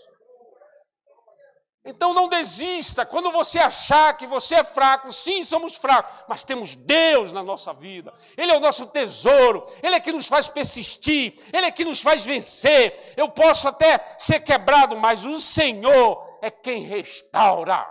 Então 1.89 2.13
não 2.13 2.29
desista. 2.29 3.07
Quando 3.07 3.33
você 3.33 3.59
achar 3.59 4.15
que 4.15 4.27
você 4.27 4.57
é 4.57 4.65
fraco, 4.65 5.11
sim, 5.11 5.43
somos 5.43 5.75
fracos, 5.75 6.13
mas 6.29 6.45
temos 6.45 6.77
Deus 6.77 7.33
na 7.33 7.43
nossa 7.43 7.73
vida. 7.73 8.13
Ele 8.37 8.53
é 8.53 8.57
o 8.57 8.61
nosso 8.61 8.87
tesouro. 8.89 9.65
Ele 9.83 9.95
é 9.95 10.01
que 10.01 10.13
nos 10.13 10.27
faz 10.27 10.49
persistir. 10.49 11.35
Ele 11.51 11.67
é 11.67 11.71
que 11.71 11.87
nos 11.87 12.03
faz 12.03 12.27
vencer. 12.27 13.15
Eu 13.17 13.31
posso 13.31 13.67
até 13.67 13.99
ser 14.19 14.41
quebrado, 14.41 14.97
mas 14.97 15.25
o 15.25 15.41
Senhor 15.41 16.39
é 16.43 16.51
quem 16.51 16.83
restaura. 16.83 17.89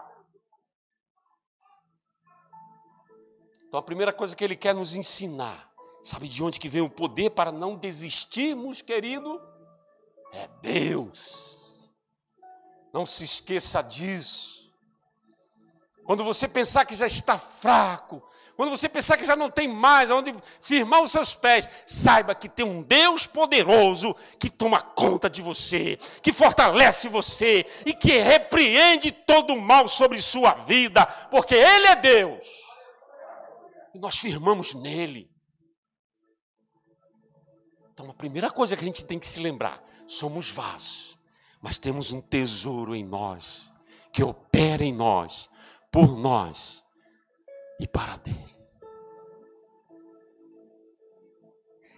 Então 3.68 3.80
a 3.80 3.84
primeira 3.84 4.14
coisa 4.14 4.36
que 4.36 4.44
ele 4.44 4.56
quer 4.56 4.76
nos 4.76 4.96
ensinar, 4.96 5.68
Sabe 6.08 6.30
de 6.30 6.42
onde 6.42 6.58
que 6.58 6.70
vem 6.70 6.82
o 6.82 6.90
poder 6.90 7.32
para 7.32 7.52
não 7.52 7.76
desistirmos, 7.76 8.82
querido? 8.82 9.42
É 10.32 10.48
Deus. 10.62 11.57
Não 12.94 13.06
se 13.06 13.24
esqueça 13.24 13.82
disso. 13.82 14.58
Quando 16.06 16.24
você 16.24 16.48
pensar 16.48 16.86
que 16.86 16.96
já 16.96 17.06
está 17.06 17.38
fraco, 17.38 18.24
quando 18.56 18.70
você 18.70 18.90
pensar 18.90 19.18
que 19.18 19.26
já 19.26 19.36
não 19.36 19.52
tem 19.52 19.68
mais 19.68 20.10
aonde 20.10 20.34
firmar 20.62 21.04
os 21.04 21.12
seus 21.12 21.36
pés, 21.36 21.70
saiba 21.86 22.34
que 22.34 22.50
tem 22.50 22.66
um 22.66 22.82
Deus 22.82 23.28
poderoso 23.28 24.16
que 24.40 24.50
toma 24.50 24.82
conta 24.82 25.30
de 25.30 25.44
você, 25.44 25.98
que 26.24 26.34
fortalece 26.34 27.08
você 27.10 27.66
e 27.86 27.94
que 27.94 28.18
repreende 28.18 29.12
todo 29.12 29.54
o 29.54 29.62
mal 29.62 29.88
sobre 29.88 30.20
sua 30.20 30.54
vida, 30.54 31.06
porque 31.30 31.54
Ele 31.54 31.88
é 31.88 31.96
Deus. 31.98 32.46
E 33.94 34.00
nós 34.00 34.18
firmamos 34.18 34.74
nele. 34.74 35.30
Então, 37.92 38.10
a 38.10 38.14
primeira 38.14 38.50
coisa 38.50 38.78
que 38.78 38.84
a 38.84 38.88
gente 38.88 39.04
tem 39.04 39.20
que 39.20 39.28
se 39.28 39.40
lembrar: 39.40 39.84
somos 40.06 40.50
vasos, 40.50 41.17
mas 41.68 41.78
temos 41.78 42.14
um 42.14 42.22
tesouro 42.22 42.96
em 42.96 43.04
nós, 43.04 43.74
que 44.14 44.24
opera 44.24 44.86
em 44.86 44.94
nós, 44.94 45.50
por 45.92 46.18
nós 46.18 46.82
e 47.78 47.86
para 47.86 48.16
dele. 48.16 48.56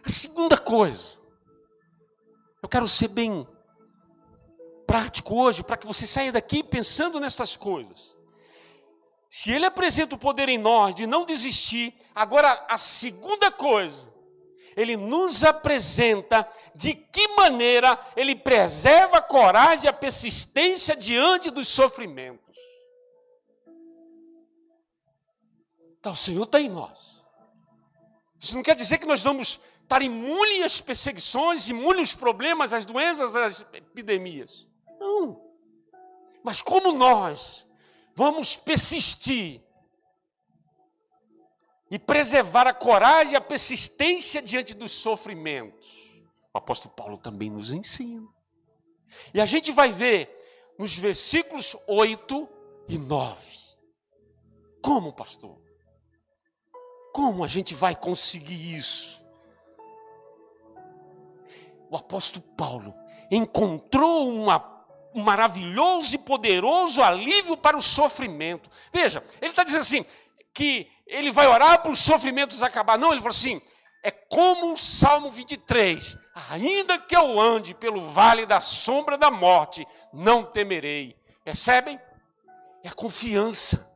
A 0.03 0.09
segunda 0.09 0.57
coisa, 0.57 1.19
eu 2.63 2.67
quero 2.67 2.87
ser 2.87 3.09
bem 3.09 3.47
prático 4.87 5.39
hoje, 5.39 5.61
para 5.63 5.77
que 5.77 5.85
você 5.85 6.07
saia 6.07 6.31
daqui 6.31 6.63
pensando 6.63 7.19
nessas 7.19 7.55
coisas. 7.55 8.17
Se 9.29 9.51
ele 9.51 9.67
apresenta 9.67 10.15
o 10.15 10.19
poder 10.19 10.49
em 10.49 10.57
nós 10.57 10.95
de 10.95 11.05
não 11.05 11.25
desistir, 11.25 11.93
agora 12.15 12.65
a 12.67 12.79
segunda 12.79 13.51
coisa, 13.51 14.08
ele 14.75 14.95
nos 14.97 15.43
apresenta 15.43 16.47
de 16.75 16.93
que 16.93 17.27
maneira 17.29 17.99
ele 18.15 18.35
preserva 18.35 19.17
a 19.17 19.21
coragem 19.21 19.85
e 19.85 19.89
a 19.89 19.93
persistência 19.93 20.95
diante 20.95 21.49
dos 21.49 21.67
sofrimentos. 21.67 22.55
Então, 25.99 26.13
o 26.13 26.15
Senhor 26.15 26.43
está 26.43 26.59
em 26.59 26.69
nós. 26.69 27.19
Isso 28.39 28.55
não 28.55 28.63
quer 28.63 28.75
dizer 28.75 28.97
que 28.97 29.05
nós 29.05 29.21
vamos 29.21 29.59
estar 29.83 30.01
imune 30.01 30.63
às 30.63 30.79
perseguições, 30.79 31.67
imune 31.67 31.99
aos 31.99 32.15
problemas, 32.15 32.71
às 32.71 32.85
doenças, 32.85 33.35
às 33.35 33.61
epidemias. 33.73 34.65
Não. 34.99 35.41
Mas 36.43 36.61
como 36.61 36.93
nós 36.93 37.65
vamos 38.15 38.55
persistir 38.55 39.61
e 41.91 41.97
preservar 41.97 42.67
a 42.67 42.73
coragem 42.73 43.33
e 43.33 43.37
a 43.37 43.41
persistência 43.41 44.41
diante 44.41 44.73
dos 44.73 44.91
sofrimentos. 44.91 46.09
O 46.53 46.57
apóstolo 46.57 46.93
Paulo 46.93 47.17
também 47.17 47.49
nos 47.49 47.71
ensina. 47.71 48.27
E 49.33 49.41
a 49.41 49.45
gente 49.45 49.71
vai 49.71 49.91
ver 49.91 50.29
nos 50.77 50.97
versículos 50.97 51.75
8 51.87 52.47
e 52.87 52.97
9. 52.97 53.59
Como, 54.81 55.11
pastor? 55.13 55.59
Como 57.13 57.43
a 57.43 57.47
gente 57.47 57.73
vai 57.73 57.95
conseguir 57.95 58.77
isso? 58.77 59.19
O 61.89 61.97
apóstolo 61.97 62.45
Paulo 62.55 62.93
encontrou 63.31 64.29
um 64.29 65.23
maravilhoso 65.23 66.15
e 66.15 66.19
poderoso 66.19 67.01
alívio 67.01 67.57
para 67.57 67.75
o 67.75 67.81
sofrimento. 67.81 68.69
Veja, 68.93 69.23
ele 69.41 69.51
está 69.51 69.63
dizendo 69.63 69.81
assim: 69.81 70.05
que 70.53 70.87
ele 71.09 71.31
vai 71.31 71.47
orar 71.47 71.81
para 71.81 71.91
os 71.91 71.99
sofrimentos 71.99 72.61
acabar. 72.61 72.97
Não, 72.97 73.11
ele 73.11 73.19
falou 73.19 73.31
assim: 73.31 73.61
é 74.03 74.11
como 74.11 74.71
o 74.73 74.77
Salmo 74.77 75.29
23. 75.29 76.15
Ainda 76.51 76.97
que 76.97 77.15
eu 77.15 77.39
ande 77.39 77.73
pelo 77.73 78.01
vale 78.11 78.45
da 78.45 78.59
sombra 78.59 79.17
da 79.17 79.29
morte, 79.29 79.85
não 80.13 80.43
temerei. 80.43 81.17
Percebem? 81.43 81.99
É 82.83 82.89
confiança. 82.89 83.89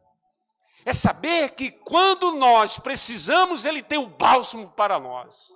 É 0.86 0.91
saber 0.91 1.52
que 1.52 1.71
quando 1.71 2.34
nós 2.34 2.78
precisamos, 2.80 3.63
Ele 3.63 3.82
tem 3.82 3.97
o 3.97 4.08
bálsamo 4.08 4.69
para 4.71 4.99
nós. 4.99 5.54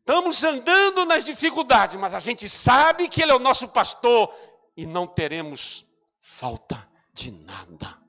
Estamos 0.00 0.42
andando 0.42 1.06
nas 1.06 1.24
dificuldades, 1.24 1.98
mas 1.98 2.12
a 2.12 2.20
gente 2.20 2.48
sabe 2.48 3.08
que 3.08 3.22
Ele 3.22 3.32
é 3.32 3.34
o 3.34 3.38
nosso 3.38 3.68
pastor 3.68 4.34
e 4.76 4.84
não 4.84 5.06
teremos 5.06 5.86
falta 6.18 6.86
de 7.14 7.30
nada. 7.30 7.99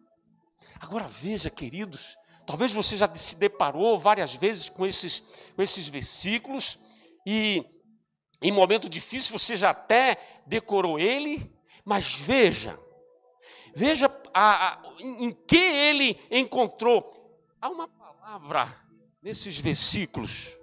Agora 0.82 1.08
veja, 1.08 1.48
queridos, 1.48 2.18
talvez 2.44 2.74
você 2.74 2.98
já 2.98 3.08
se 3.14 3.36
deparou 3.36 4.00
várias 4.00 4.34
vezes 4.34 4.68
com 4.68 4.84
esses, 4.84 5.20
com 5.56 5.62
esses 5.62 5.88
versículos 5.88 6.80
e 7.24 7.64
em 8.42 8.52
momento 8.52 8.90
difícil 8.90 9.38
você 9.38 9.56
já 9.56 9.70
até 9.70 10.18
decorou 10.48 10.98
ele, 10.98 11.56
mas 11.86 12.16
veja, 12.16 12.80
veja 13.76 14.12
a, 14.34 14.70
a, 14.70 14.82
em, 15.00 15.26
em 15.26 15.32
que 15.32 15.56
ele 15.56 16.20
encontrou. 16.32 17.40
Há 17.62 17.70
uma 17.70 17.88
palavra 17.88 18.76
nesses 19.22 19.60
versículos 19.60 20.58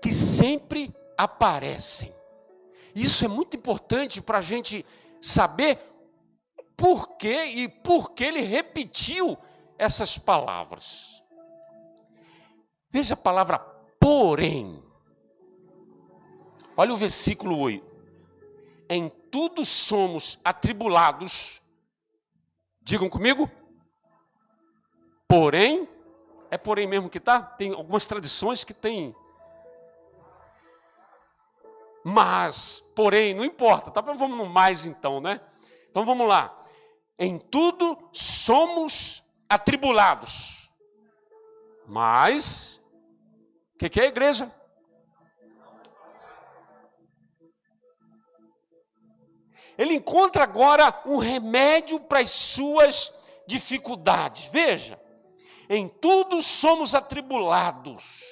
que 0.00 0.14
sempre 0.14 0.94
aparecem. 1.18 2.10
Isso 2.94 3.22
é 3.26 3.28
muito 3.28 3.54
importante 3.54 4.22
para 4.22 4.38
a 4.38 4.42
gente 4.42 4.84
saber 5.20 5.78
por 6.80 7.18
que 7.18 7.44
e 7.44 7.68
por 7.68 8.12
que 8.12 8.24
ele 8.24 8.40
repetiu 8.40 9.36
essas 9.76 10.16
palavras. 10.16 11.22
Veja 12.88 13.12
a 13.12 13.18
palavra 13.18 13.58
porém. 14.00 14.82
Olha 16.74 16.94
o 16.94 16.96
versículo 16.96 17.58
8. 17.58 17.84
Em 18.88 19.10
tudo 19.30 19.62
somos 19.62 20.40
atribulados. 20.42 21.60
Digam 22.80 23.10
comigo. 23.10 23.48
Porém, 25.28 25.86
é 26.50 26.56
porém 26.56 26.86
mesmo 26.86 27.10
que 27.10 27.18
está? 27.18 27.42
Tem 27.42 27.74
algumas 27.74 28.06
tradições 28.06 28.64
que 28.64 28.72
tem. 28.72 29.14
Mas, 32.02 32.82
porém, 32.96 33.34
não 33.34 33.44
importa, 33.44 33.90
tá? 33.90 34.00
Vamos 34.00 34.30
no 34.30 34.48
mais 34.48 34.86
então, 34.86 35.20
né? 35.20 35.42
Então 35.90 36.06
vamos 36.06 36.26
lá. 36.26 36.56
Em 37.22 37.38
tudo 37.38 38.08
somos 38.12 39.22
atribulados. 39.46 40.70
Mas, 41.86 42.80
o 43.74 43.78
que, 43.78 43.90
que 43.90 44.00
é 44.00 44.04
a 44.04 44.08
igreja? 44.08 44.50
Ele 49.76 49.94
encontra 49.94 50.44
agora 50.44 51.02
um 51.04 51.18
remédio 51.18 52.00
para 52.00 52.20
as 52.20 52.30
suas 52.30 53.12
dificuldades. 53.46 54.46
Veja, 54.46 54.98
em 55.68 55.88
tudo 55.88 56.40
somos 56.40 56.94
atribulados. 56.94 58.22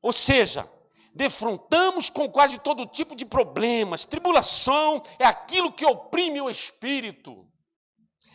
Ou 0.00 0.12
seja, 0.12 0.66
defrontamos 1.14 2.08
com 2.08 2.30
quase 2.30 2.58
todo 2.58 2.86
tipo 2.86 3.14
de 3.14 3.24
problemas. 3.24 4.04
Tribulação 4.04 5.02
é 5.18 5.24
aquilo 5.24 5.72
que 5.72 5.84
oprime 5.84 6.40
o 6.40 6.50
espírito. 6.50 7.46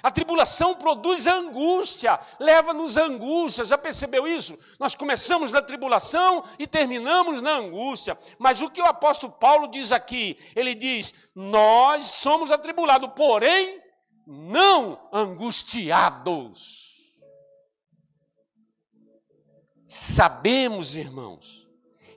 A 0.05 0.11
tribulação 0.11 0.75
produz 0.75 1.25
angústia, 1.25 2.19
leva-nos 2.39 2.95
à 2.95 3.05
angústia. 3.05 3.65
Já 3.65 3.75
percebeu 3.75 4.27
isso? 4.27 4.55
Nós 4.79 4.93
começamos 4.93 5.49
na 5.49 5.63
tribulação 5.63 6.43
e 6.59 6.67
terminamos 6.67 7.41
na 7.41 7.53
angústia. 7.53 8.15
Mas 8.38 8.61
o 8.61 8.69
que 8.69 8.79
o 8.79 8.85
apóstolo 8.85 9.33
Paulo 9.33 9.67
diz 9.67 9.91
aqui? 9.91 10.38
Ele 10.55 10.75
diz: 10.75 11.11
Nós 11.33 12.05
somos 12.05 12.51
atribulados, 12.51 13.09
porém 13.15 13.81
não 14.27 15.09
angustiados. 15.11 16.85
Sabemos, 19.88 20.95
irmãos, 20.95 21.64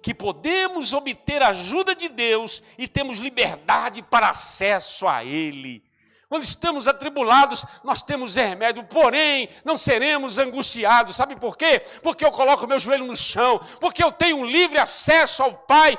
que 0.08 0.14
podemos 0.14 0.94
obter 0.94 1.42
ajuda 1.42 1.94
de 1.94 2.08
Deus 2.08 2.62
e 2.78 2.88
temos 2.88 3.18
liberdade 3.18 4.00
para 4.00 4.30
acesso 4.30 5.06
a 5.06 5.22
Ele. 5.22 5.84
Quando 6.30 6.44
estamos 6.44 6.88
atribulados, 6.88 7.62
nós 7.84 8.00
temos 8.00 8.34
remédio, 8.34 8.82
porém 8.84 9.50
não 9.66 9.76
seremos 9.76 10.38
angustiados. 10.38 11.14
Sabe 11.14 11.36
por 11.36 11.58
quê? 11.58 11.80
Porque 12.02 12.24
eu 12.24 12.30
coloco 12.30 12.66
meu 12.66 12.78
joelho 12.78 13.04
no 13.04 13.14
chão, 13.14 13.60
porque 13.80 14.02
eu 14.02 14.10
tenho 14.10 14.46
livre 14.46 14.78
acesso 14.78 15.42
ao 15.42 15.52
Pai 15.52 15.98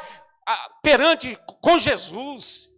perante 0.82 1.38
com 1.62 1.78
Jesus. 1.78 2.69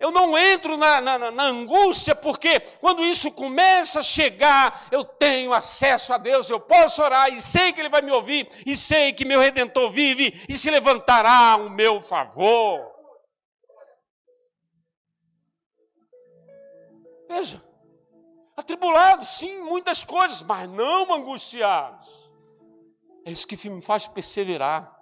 Eu 0.00 0.12
não 0.12 0.38
entro 0.38 0.76
na, 0.76 1.00
na, 1.00 1.30
na, 1.32 1.44
angústia, 1.44 2.14
porque 2.14 2.60
quando 2.80 3.04
isso 3.04 3.32
começa 3.32 3.98
a 3.98 4.02
chegar, 4.02 4.86
eu 4.92 5.04
tenho 5.04 5.52
acesso 5.52 6.14
a 6.14 6.18
Deus, 6.18 6.48
eu 6.48 6.60
posso 6.60 7.02
orar 7.02 7.32
e 7.32 7.42
sei 7.42 7.72
que 7.72 7.80
Ele 7.80 7.88
vai 7.88 8.00
me 8.00 8.12
ouvir, 8.12 8.48
e 8.64 8.76
sei 8.76 9.12
que 9.12 9.24
meu 9.24 9.40
Redentor 9.40 9.90
vive 9.90 10.40
e 10.48 10.56
se 10.56 10.70
levantará 10.70 11.56
o 11.56 11.68
meu 11.68 12.00
favor. 12.00 12.94
Veja, 17.28 17.60
atribulados, 18.56 19.28
sim, 19.30 19.62
muitas 19.62 20.04
coisas, 20.04 20.42
mas 20.42 20.68
não 20.70 21.12
angustiados. 21.12 22.08
É 23.24 23.32
isso 23.32 23.48
que 23.48 23.68
me 23.68 23.82
faz 23.82 24.06
perseverar. 24.06 24.96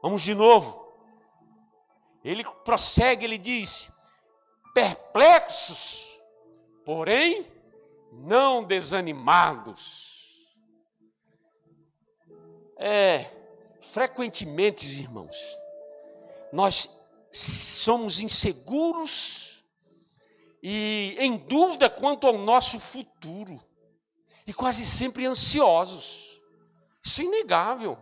Vamos 0.00 0.22
de 0.22 0.32
novo. 0.32 0.83
Ele 2.24 2.42
prossegue, 2.64 3.24
ele 3.24 3.36
diz: 3.36 3.90
perplexos, 4.72 6.18
porém 6.84 7.46
não 8.12 8.64
desanimados. 8.64 10.12
É, 12.76 13.30
frequentemente, 13.80 14.86
irmãos, 14.98 15.36
nós 16.52 16.88
somos 17.32 18.20
inseguros 18.20 19.64
e 20.62 21.16
em 21.18 21.36
dúvida 21.36 21.90
quanto 21.90 22.26
ao 22.26 22.38
nosso 22.38 22.80
futuro, 22.80 23.62
e 24.46 24.52
quase 24.54 24.84
sempre 24.84 25.26
ansiosos. 25.26 26.40
Isso 27.04 27.20
é 27.20 27.24
inegável. 27.24 27.98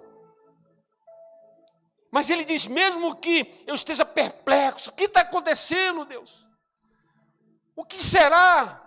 Mas 2.12 2.28
ele 2.28 2.44
diz: 2.44 2.66
mesmo 2.66 3.16
que 3.16 3.64
eu 3.66 3.74
esteja 3.74 4.04
perplexo, 4.04 4.90
o 4.90 4.92
que 4.92 5.04
está 5.04 5.22
acontecendo, 5.22 6.04
Deus? 6.04 6.46
O 7.74 7.86
que 7.86 7.96
será 7.96 8.80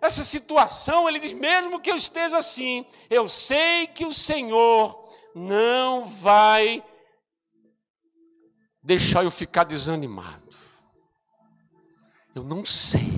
essa 0.00 0.24
situação? 0.24 1.06
Ele 1.06 1.20
diz: 1.20 1.34
mesmo 1.34 1.78
que 1.78 1.90
eu 1.90 1.96
esteja 1.96 2.38
assim, 2.38 2.86
eu 3.10 3.28
sei 3.28 3.86
que 3.86 4.06
o 4.06 4.12
Senhor 4.12 5.06
não 5.34 6.02
vai 6.02 6.82
deixar 8.82 9.24
eu 9.24 9.30
ficar 9.30 9.64
desanimado. 9.64 10.48
Eu 12.34 12.42
não 12.42 12.64
sei. 12.64 13.12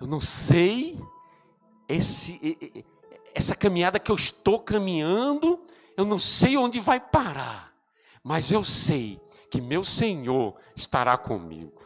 Eu 0.00 0.06
não 0.08 0.20
sei 0.20 0.98
esse, 1.88 2.84
essa 3.32 3.54
caminhada 3.54 4.00
que 4.00 4.10
eu 4.10 4.16
estou 4.16 4.58
caminhando, 4.58 5.64
eu 5.96 6.04
não 6.04 6.18
sei 6.18 6.56
onde 6.56 6.80
vai 6.80 6.98
parar, 6.98 7.71
mas 8.22 8.50
eu 8.50 8.62
sei 8.62 9.20
que 9.50 9.60
meu 9.60 9.84
Senhor 9.84 10.56
estará 10.74 11.16
comigo. 11.16 11.80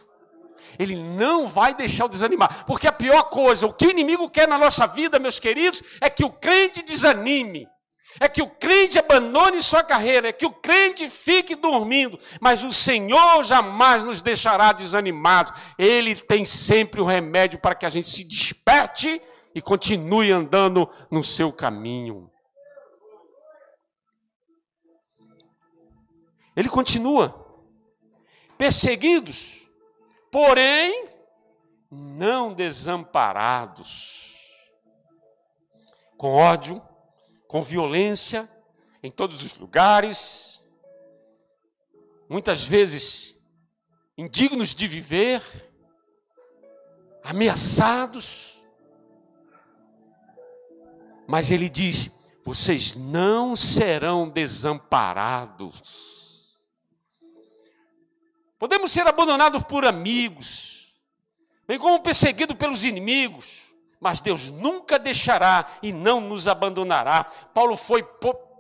Ele 0.78 0.96
não 0.96 1.46
vai 1.46 1.74
deixar 1.74 2.04
eu 2.04 2.08
desanimar, 2.08 2.64
porque 2.66 2.86
a 2.86 2.92
pior 2.92 3.24
coisa, 3.24 3.66
o 3.66 3.72
que 3.72 3.86
o 3.86 3.90
inimigo 3.90 4.28
quer 4.28 4.46
na 4.46 4.58
nossa 4.58 4.86
vida, 4.86 5.18
meus 5.18 5.38
queridos, 5.38 5.82
é 6.00 6.10
que 6.10 6.24
o 6.24 6.30
crente 6.30 6.82
desanime 6.82 7.66
é 8.20 8.28
que 8.28 8.42
o 8.42 8.48
crente 8.48 8.98
abandone 8.98 9.62
sua 9.62 9.82
carreira, 9.82 10.28
é 10.28 10.32
que 10.32 10.46
o 10.46 10.52
crente 10.52 11.08
fique 11.08 11.54
dormindo, 11.54 12.18
mas 12.40 12.64
o 12.64 12.72
Senhor 12.72 13.42
jamais 13.42 14.04
nos 14.04 14.22
deixará 14.22 14.72
desanimados. 14.72 15.52
Ele 15.78 16.14
tem 16.14 16.44
sempre 16.44 17.00
o 17.00 17.04
remédio 17.04 17.58
para 17.58 17.74
que 17.74 17.84
a 17.84 17.90
gente 17.90 18.08
se 18.08 18.24
desperte 18.24 19.20
e 19.54 19.60
continue 19.60 20.32
andando 20.32 20.88
no 21.10 21.22
seu 21.22 21.52
caminho. 21.52 22.30
Ele 26.56 26.70
continua, 26.70 27.46
perseguidos, 28.56 29.68
porém 30.32 31.06
não 31.90 32.54
desamparados, 32.54 34.34
com 36.16 36.32
ódio, 36.32 36.82
com 37.46 37.60
violência 37.60 38.50
em 39.02 39.10
todos 39.10 39.42
os 39.42 39.54
lugares, 39.54 40.62
muitas 42.28 42.66
vezes 42.66 43.38
indignos 44.16 44.74
de 44.74 44.88
viver, 44.88 45.42
ameaçados. 47.22 48.64
Mas 51.28 51.50
ele 51.50 51.68
diz: 51.68 52.10
vocês 52.42 52.94
não 52.94 53.54
serão 53.54 54.28
desamparados. 54.28 56.15
Podemos 58.58 58.90
ser 58.90 59.06
abandonados 59.06 59.62
por 59.64 59.84
amigos, 59.84 60.94
bem 61.66 61.78
como 61.78 62.00
perseguidos 62.00 62.56
pelos 62.56 62.84
inimigos 62.84 63.66
mas 64.00 64.20
Deus 64.20 64.50
nunca 64.50 64.98
deixará 64.98 65.66
e 65.82 65.92
não 65.92 66.20
nos 66.20 66.46
abandonará. 66.46 67.24
Paulo 67.54 67.76
foi 67.76 68.06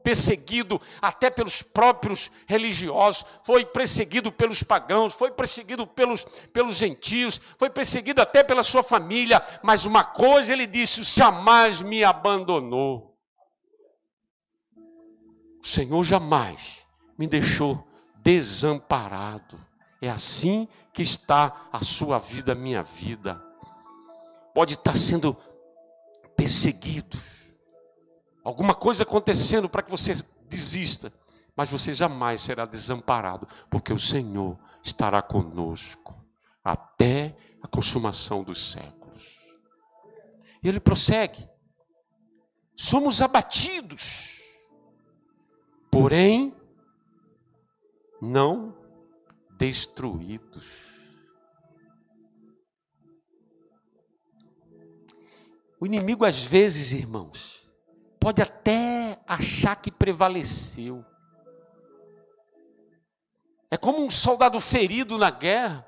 perseguido 0.02 0.80
até 1.02 1.28
pelos 1.28 1.62
próprios 1.62 2.30
religiosos, 2.46 3.24
foi 3.42 3.64
perseguido 3.64 4.30
pelos 4.30 4.62
pagãos, 4.62 5.12
foi 5.12 5.30
perseguido 5.30 5.86
pelos, 5.86 6.24
pelos 6.52 6.76
gentios, 6.76 7.40
foi 7.58 7.68
perseguido 7.68 8.22
até 8.22 8.42
pela 8.42 8.62
sua 8.62 8.82
família, 8.82 9.42
mas 9.62 9.84
uma 9.84 10.04
coisa 10.04 10.52
ele 10.52 10.66
disse: 10.66 11.00
o 11.00 11.04
jamais 11.04 11.82
me 11.82 12.04
abandonou. 12.04 13.16
O 15.60 15.66
Senhor 15.66 16.04
jamais 16.04 16.86
me 17.18 17.26
deixou 17.26 17.84
desamparado. 18.16 19.58
É 20.00 20.10
assim 20.10 20.68
que 20.92 21.02
está 21.02 21.68
a 21.72 21.82
sua 21.84 22.18
vida, 22.18 22.52
a 22.52 22.54
minha 22.54 22.82
vida. 22.82 23.42
Pode 24.54 24.74
estar 24.74 24.96
sendo 24.96 25.36
perseguido, 26.36 27.18
alguma 28.44 28.74
coisa 28.74 29.02
acontecendo 29.02 29.68
para 29.68 29.82
que 29.82 29.90
você 29.90 30.14
desista, 30.48 31.12
mas 31.56 31.70
você 31.70 31.94
jamais 31.94 32.42
será 32.42 32.66
desamparado, 32.66 33.48
porque 33.70 33.92
o 33.92 33.98
Senhor 33.98 34.58
estará 34.82 35.22
conosco 35.22 36.14
até 36.62 37.36
a 37.62 37.66
consumação 37.66 38.42
dos 38.42 38.72
séculos. 38.72 39.38
E 40.62 40.68
ele 40.68 40.78
prossegue: 40.78 41.48
somos 42.76 43.22
abatidos, 43.22 44.40
porém 45.90 46.54
não 48.20 48.74
destruídos. 49.56 50.94
O 55.78 55.86
inimigo, 55.86 56.24
às 56.24 56.42
vezes, 56.42 56.92
irmãos, 56.92 57.68
pode 58.18 58.40
até 58.40 59.20
achar 59.26 59.76
que 59.76 59.90
prevaleceu. 59.90 61.04
É 63.70 63.76
como 63.76 64.02
um 64.02 64.10
soldado 64.10 64.58
ferido 64.60 65.18
na 65.18 65.30
guerra, 65.30 65.86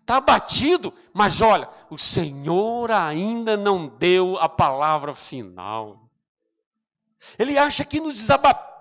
está 0.00 0.16
abatido, 0.16 0.92
mas 1.12 1.40
olha, 1.40 1.68
o 1.88 1.96
Senhor 1.96 2.90
ainda 2.90 3.56
não 3.56 3.86
deu 3.86 4.36
a 4.38 4.48
palavra 4.48 5.14
final. 5.14 6.10
Ele 7.38 7.56
acha 7.56 7.84
que 7.84 8.00
nos, 8.00 8.28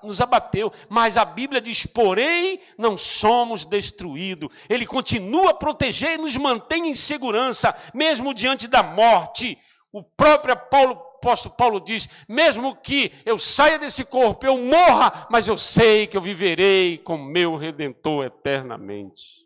nos 0.03 0.21
abateu, 0.21 0.71
mas 0.89 1.17
a 1.17 1.25
Bíblia 1.25 1.61
diz: 1.61 1.85
porém, 1.85 2.59
não 2.77 2.95
somos 2.95 3.65
destruídos. 3.65 4.49
Ele 4.69 4.85
continua 4.85 5.51
a 5.51 5.53
proteger 5.53 6.13
e 6.13 6.21
nos 6.21 6.37
mantém 6.37 6.87
em 6.89 6.95
segurança, 6.95 7.75
mesmo 7.93 8.33
diante 8.33 8.67
da 8.67 8.83
morte. 8.83 9.57
O 9.91 10.01
próprio 10.01 10.55
Paulo, 10.55 10.93
apóstolo 11.21 11.55
Paulo 11.55 11.79
diz: 11.79 12.09
mesmo 12.27 12.75
que 12.75 13.11
eu 13.25 13.37
saia 13.37 13.77
desse 13.77 14.03
corpo, 14.03 14.45
eu 14.45 14.57
morra, 14.57 15.27
mas 15.29 15.47
eu 15.47 15.57
sei 15.57 16.07
que 16.07 16.17
eu 16.17 16.21
viverei 16.21 16.97
com 16.97 17.17
meu 17.17 17.55
redentor 17.55 18.25
eternamente. 18.25 19.41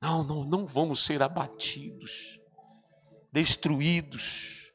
Não, 0.00 0.22
não, 0.22 0.44
não 0.44 0.66
vamos 0.66 1.04
ser 1.04 1.22
abatidos, 1.22 2.38
destruídos, 3.32 4.72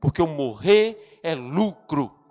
porque 0.00 0.22
o 0.22 0.26
morrer 0.26 1.20
é 1.22 1.34
lucro 1.34 2.23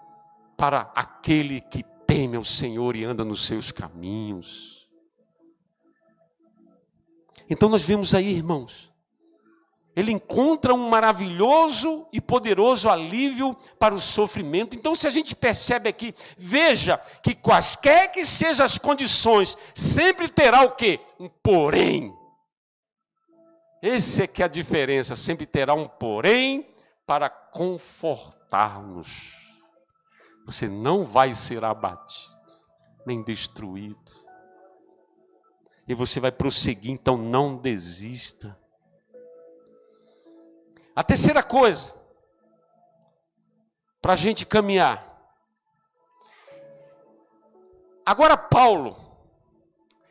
para 0.58 0.92
aquele 0.96 1.62
que 1.62 1.84
teme 2.06 2.38
ao 2.38 2.44
Senhor 2.44 2.96
e 2.96 3.04
anda 3.04 3.24
nos 3.24 3.46
seus 3.46 3.72
caminhos. 3.72 4.90
Então 7.50 7.70
nós 7.70 7.84
vemos 7.84 8.14
aí, 8.14 8.32
irmãos, 8.32 8.94
ele 9.96 10.12
encontra 10.12 10.74
um 10.74 10.90
maravilhoso 10.90 12.08
e 12.12 12.20
poderoso 12.20 12.90
alívio 12.90 13.56
para 13.78 13.94
o 13.94 14.00
sofrimento. 14.00 14.76
Então, 14.76 14.96
se 14.96 15.06
a 15.06 15.12
gente 15.12 15.36
percebe 15.36 15.88
aqui, 15.88 16.16
veja 16.36 16.98
que 17.22 17.36
quaisquer 17.36 18.12
que 18.12 18.26
sejam 18.26 18.66
as 18.66 18.80
condições, 18.80 19.56
sempre 19.76 20.28
terá 20.28 20.64
o 20.64 20.72
quê? 20.72 21.00
Um 21.20 21.30
porém. 21.30 22.12
Esse 23.84 24.24
é 24.24 24.28
que 24.28 24.42
é 24.42 24.46
a 24.46 24.48
diferença, 24.48 25.16
sempre 25.16 25.46
terá 25.46 25.76
um 25.76 25.88
porém 25.88 26.68
para 27.06 27.30
confortar-nos. 27.30 29.43
Você 30.46 30.68
não 30.68 31.06
vai 31.06 31.34
ser 31.34 31.64
abatido, 31.64 32.38
nem 33.06 33.24
destruído. 33.24 34.24
E 35.88 35.94
você 35.94 36.20
vai 36.20 36.32
prosseguir, 36.32 36.92
então 36.92 37.18
não 37.18 37.58
desista. 37.58 38.58
A 40.96 41.04
terceira 41.04 41.42
coisa, 41.42 41.94
para 44.02 44.14
a 44.14 44.18
gente 44.18 44.46
caminhar. 44.46 45.12
Agora, 48.06 48.38
Paulo 48.38 48.98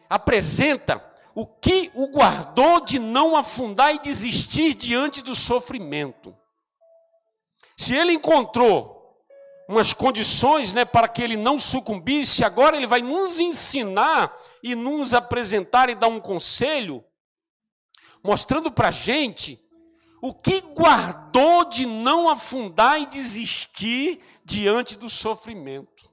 apresenta 0.08 1.02
o 1.34 1.46
que 1.46 1.90
o 1.94 2.08
guardou 2.08 2.84
de 2.84 2.98
não 2.98 3.36
afundar 3.36 3.94
e 3.94 3.98
desistir 3.98 4.74
diante 4.74 5.22
do 5.22 5.34
sofrimento. 5.34 6.36
Se 7.76 7.94
ele 7.94 8.12
encontrou 8.12 8.91
umas 9.68 9.92
condições 9.92 10.72
né, 10.72 10.84
para 10.84 11.08
que 11.08 11.22
ele 11.22 11.36
não 11.36 11.58
sucumbisse, 11.58 12.44
agora 12.44 12.76
ele 12.76 12.86
vai 12.86 13.00
nos 13.02 13.38
ensinar 13.38 14.36
e 14.62 14.74
nos 14.74 15.14
apresentar 15.14 15.88
e 15.88 15.94
dar 15.94 16.08
um 16.08 16.20
conselho, 16.20 17.04
mostrando 18.22 18.70
para 18.70 18.88
a 18.88 18.92
gente 18.92 19.58
o 20.20 20.32
que 20.32 20.60
guardou 20.60 21.64
de 21.64 21.84
não 21.86 22.28
afundar 22.28 23.00
e 23.00 23.06
desistir 23.06 24.20
diante 24.44 24.96
do 24.96 25.10
sofrimento. 25.10 26.10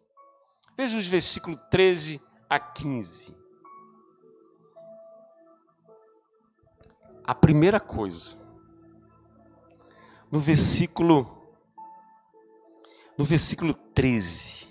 Veja 0.76 0.98
os 0.98 1.08
versículos 1.08 1.60
13 1.70 2.22
a 2.50 2.60
15. 2.60 3.36
A 7.24 7.36
primeira 7.36 7.80
coisa, 7.80 8.36
no 10.32 10.40
versículo 10.40 11.39
no 13.20 13.26
versículo 13.26 13.74
13. 13.74 14.66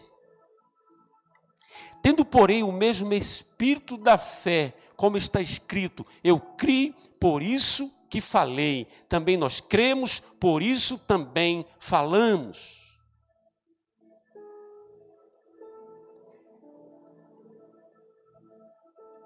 Tendo, 2.02 2.24
porém, 2.24 2.62
o 2.62 2.72
mesmo 2.72 3.12
espírito 3.12 3.98
da 3.98 4.16
fé, 4.16 4.74
como 4.96 5.18
está 5.18 5.38
escrito, 5.38 6.06
eu 6.24 6.40
criei, 6.40 6.94
por 7.20 7.42
isso 7.42 7.92
que 8.08 8.22
falei. 8.22 8.86
Também 9.06 9.36
nós 9.36 9.60
cremos, 9.60 10.18
por 10.18 10.62
isso 10.62 10.96
também 10.96 11.66
falamos. 11.78 12.98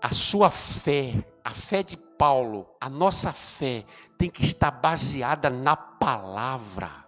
A 0.03 0.13
sua 0.13 0.51
fé, 0.51 1.25
a 1.45 1.51
fé 1.51 1.85
de 1.85 1.97
Paulo, 1.97 2.67
a 2.81 2.91
nossa 2.91 3.33
fé 3.33 3.85
tem 4.19 4.29
que 4.29 4.43
estar 4.43 4.73
baseada 4.73 5.49
na 5.49 5.77
palavra 5.77 7.02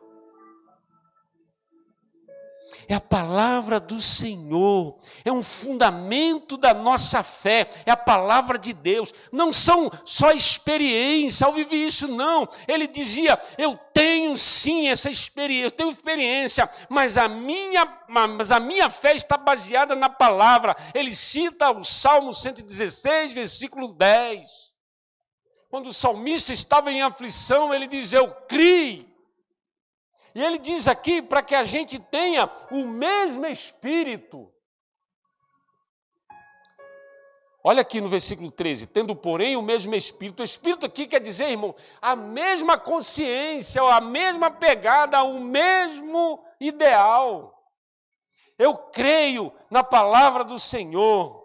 é 2.88 2.94
a 2.94 3.00
palavra 3.00 3.78
do 3.80 4.00
Senhor, 4.00 4.98
é 5.24 5.32
um 5.32 5.42
fundamento 5.42 6.56
da 6.56 6.74
nossa 6.74 7.22
fé, 7.22 7.68
é 7.87 7.90
a 7.90 7.96
palavra 7.96 8.58
de 8.58 8.72
Deus. 8.72 9.12
Não 9.32 9.52
são 9.52 9.90
só 10.04 10.32
experiência, 10.32 11.46
ao 11.46 11.52
viver 11.52 11.76
isso, 11.76 12.08
não. 12.08 12.48
Ele 12.66 12.87
dizia: 12.87 13.38
Eu 13.56 13.78
tenho 13.92 14.37
sim 14.37 14.88
essa 14.88 15.10
experiência, 15.10 15.66
eu 15.66 15.70
tenho 15.70 15.90
experiência, 15.90 16.68
mas 16.88 17.16
a 17.16 17.28
minha, 17.28 17.87
mas 18.08 18.50
a 18.50 18.60
minha 18.60 18.90
fé 18.90 19.14
está 19.14 19.37
baseada 19.37 19.94
na 19.94 20.08
palavra. 20.08 20.76
Ele 20.94 21.14
cita 21.14 21.70
o 21.70 21.84
Salmo 21.84 22.34
116, 22.34 23.32
versículo 23.32 23.94
10. 23.94 24.74
Quando 25.70 25.88
o 25.88 25.92
salmista 25.92 26.52
estava 26.52 26.92
em 26.92 27.02
aflição, 27.02 27.74
ele 27.74 27.87
diz: 27.87 28.12
Eu 28.12 28.28
criei 28.48 29.13
e 30.35 30.42
ele 30.42 30.59
diz 30.59 30.88
aqui 30.88 31.23
para 31.23 31.42
que 31.42 31.55
a 31.55 31.62
gente 31.62 31.99
tenha 31.99 32.51
o 32.70 32.85
mesmo 32.85 33.47
espírito. 33.47 34.53
Olha 37.62 37.81
aqui 37.81 38.01
no 38.01 38.09
versículo 38.09 38.51
13: 38.51 38.88
tendo, 38.88 39.14
porém, 39.14 39.57
o 39.57 39.62
mesmo 39.62 39.94
espírito. 39.94 40.40
O 40.40 40.44
espírito 40.44 40.85
aqui 40.85 41.07
quer 41.07 41.20
dizer, 41.20 41.51
irmão, 41.51 41.75
a 42.03 42.16
mesma 42.16 42.77
consciência, 42.77 43.81
a 43.83 44.01
mesma 44.01 44.51
pegada, 44.51 45.23
o 45.23 45.40
mesmo 45.40 46.44
ideal. 46.61 47.55
Eu 48.59 48.77
creio 48.77 49.53
na 49.70 49.83
palavra 49.83 50.44
do 50.44 50.59
Senhor. 50.59 51.43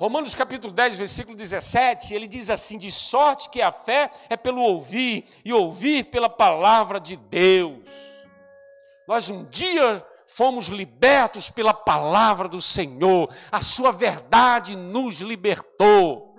Romanos 0.00 0.34
capítulo 0.34 0.72
10, 0.72 0.96
versículo 0.96 1.36
17, 1.36 2.14
ele 2.14 2.26
diz 2.26 2.48
assim: 2.48 2.78
De 2.78 2.90
sorte 2.90 3.50
que 3.50 3.60
a 3.60 3.70
fé 3.70 4.10
é 4.30 4.36
pelo 4.36 4.62
ouvir, 4.62 5.26
e 5.44 5.52
ouvir 5.52 6.04
pela 6.04 6.30
palavra 6.30 6.98
de 6.98 7.16
Deus. 7.16 7.84
Nós 9.06 9.28
um 9.28 9.44
dia 9.44 10.02
fomos 10.26 10.68
libertos 10.68 11.50
pela 11.50 11.74
palavra 11.74 12.48
do 12.48 12.62
Senhor, 12.62 13.30
a 13.52 13.60
sua 13.60 13.92
verdade 13.92 14.74
nos 14.74 15.20
libertou. 15.20 16.34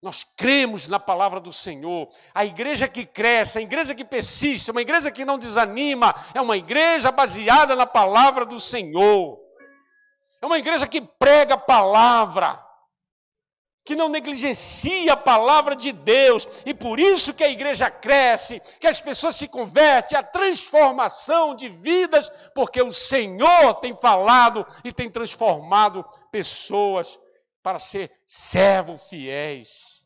Nós 0.00 0.24
cremos 0.24 0.86
na 0.86 0.98
palavra 0.98 1.38
do 1.38 1.52
Senhor. 1.52 2.08
A 2.34 2.46
igreja 2.46 2.88
que 2.88 3.04
cresce, 3.04 3.58
a 3.58 3.62
igreja 3.62 3.94
que 3.94 4.06
persiste, 4.06 4.70
uma 4.70 4.80
igreja 4.80 5.10
que 5.10 5.26
não 5.26 5.38
desanima, 5.38 6.14
é 6.32 6.40
uma 6.40 6.56
igreja 6.56 7.12
baseada 7.12 7.76
na 7.76 7.84
palavra 7.84 8.46
do 8.46 8.58
Senhor. 8.58 9.45
É 10.40 10.46
uma 10.46 10.58
igreja 10.58 10.86
que 10.86 11.00
prega 11.00 11.54
a 11.54 11.58
palavra, 11.58 12.64
que 13.84 13.94
não 13.94 14.08
negligencia 14.08 15.12
a 15.12 15.16
palavra 15.16 15.76
de 15.76 15.92
Deus, 15.92 16.48
e 16.64 16.74
por 16.74 16.98
isso 16.98 17.32
que 17.32 17.44
a 17.44 17.48
igreja 17.48 17.90
cresce, 17.90 18.60
que 18.80 18.86
as 18.86 19.00
pessoas 19.00 19.36
se 19.36 19.46
convertem, 19.46 20.18
a 20.18 20.22
transformação 20.22 21.54
de 21.54 21.68
vidas, 21.68 22.30
porque 22.54 22.82
o 22.82 22.92
Senhor 22.92 23.74
tem 23.74 23.94
falado 23.94 24.66
e 24.82 24.92
tem 24.92 25.08
transformado 25.08 26.04
pessoas 26.32 27.18
para 27.62 27.78
ser 27.78 28.12
servos 28.26 29.04
fiéis. 29.08 30.02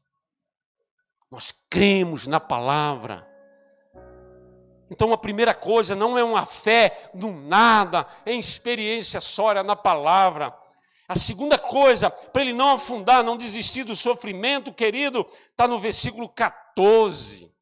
Nós 1.31 1.53
cremos 1.71 2.27
na 2.27 2.41
palavra. 2.41 3.30
Então, 4.91 5.13
a 5.13 5.19
primeira 5.19 5.55
coisa 5.55 5.95
não 5.95 6.19
é 6.19 6.25
uma 6.25 6.45
fé 6.45 7.11
no 7.15 7.31
nada, 7.31 8.07
é 8.27 8.33
experiência 8.33 9.21
sória 9.21 9.63
na 9.63 9.77
palavra. 9.77 10.53
A 11.09 11.17
segunda 11.17 11.59
coisa, 11.59 12.11
para 12.11 12.43
ele 12.43 12.53
não 12.53 12.71
afundar, 12.71 13.23
não 13.23 13.37
desistir 13.37 13.85
do 13.85 13.95
sofrimento, 13.95 14.73
querido, 14.73 15.27
está 15.51 15.69
no 15.69 15.79
versículo 15.79 16.29
14. 16.29 17.53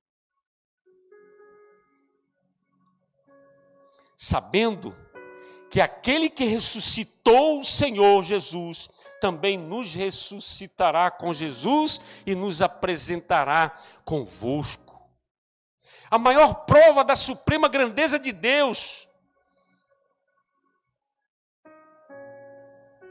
Sabendo 4.17 4.97
que 5.71 5.81
aquele 5.81 6.31
que 6.31 6.45
ressuscitou 6.45 7.61
o 7.61 7.65
Senhor 7.65 8.23
Jesus 8.25 8.89
também 9.21 9.59
nos 9.59 9.95
ressuscitará 9.95 11.11
com 11.11 11.33
Jesus 11.33 12.01
e 12.25 12.35
nos 12.35 12.63
apresentará 12.63 13.77
convosco. 14.05 14.88
A 16.11 16.19
maior 16.19 16.55
prova 16.65 17.05
da 17.05 17.15
suprema 17.15 17.69
grandeza 17.69 18.19
de 18.19 18.33
Deus 18.33 19.07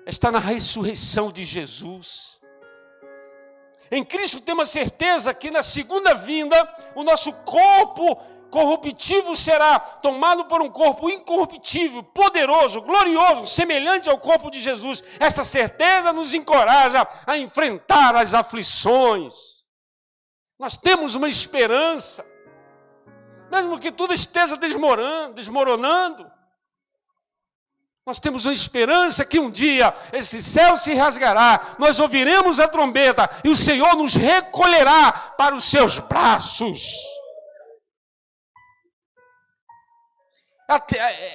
está 0.06 0.32
na 0.32 0.40
ressurreição 0.40 1.32
de 1.32 1.44
Jesus. 1.44 2.40
Em 3.92 4.04
Cristo 4.04 4.42
temos 4.42 4.70
certeza 4.70 5.34
que 5.34 5.52
na 5.52 5.62
segunda 5.62 6.14
vinda 6.16 6.92
o 6.96 7.04
nosso 7.04 7.32
corpo 7.44 8.16
corruptível 8.50 9.36
será 9.36 9.80
tomado 9.80 10.46
por 10.46 10.62
um 10.62 10.70
corpo 10.70 11.10
incorruptível, 11.10 12.02
poderoso, 12.02 12.82
glorioso, 12.82 13.46
semelhante 13.46 14.10
ao 14.10 14.18
corpo 14.18 14.50
de 14.50 14.60
Jesus. 14.60 15.04
Essa 15.20 15.44
certeza 15.44 16.12
nos 16.12 16.34
encoraja 16.34 17.08
a 17.26 17.38
enfrentar 17.38 18.16
as 18.16 18.34
aflições. 18.34 19.36
Nós 20.58 20.76
temos 20.76 21.14
uma 21.14 21.30
esperança 21.30 22.26
mesmo 23.58 23.80
que 23.80 23.92
tudo 23.92 24.14
esteja 24.14 24.56
desmoronando, 24.58 26.32
nós 28.06 28.20
temos 28.20 28.46
uma 28.46 28.54
esperança 28.54 29.26
que 29.26 29.40
um 29.40 29.50
dia 29.50 29.94
esse 30.14 30.42
céu 30.42 30.78
se 30.78 30.94
rasgará, 30.94 31.76
nós 31.78 32.00
ouviremos 32.00 32.60
a 32.60 32.68
trombeta 32.68 33.30
e 33.44 33.50
o 33.50 33.56
Senhor 33.56 33.96
nos 33.96 34.16
recolherá 34.16 35.12
para 35.12 35.54
os 35.54 35.66
seus 35.66 36.00
braços. 36.00 36.96